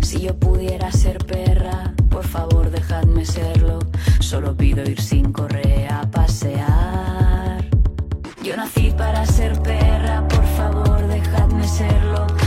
Si 0.01 0.21
yo 0.21 0.37
pudiera 0.37 0.91
ser 0.91 1.19
perra, 1.19 1.93
por 2.09 2.27
favor 2.27 2.69
dejadme 2.69 3.25
serlo. 3.25 3.79
Solo 4.31 4.55
pido 4.55 4.81
ir 4.89 5.01
sin 5.01 5.33
correa 5.33 5.99
a 5.99 6.09
pasear. 6.09 7.65
Yo 8.41 8.55
nací 8.55 8.89
para 8.97 9.25
ser 9.25 9.61
perra, 9.61 10.25
por 10.25 10.45
favor 10.55 11.05
dejadme 11.05 11.67
serlo. 11.67 12.40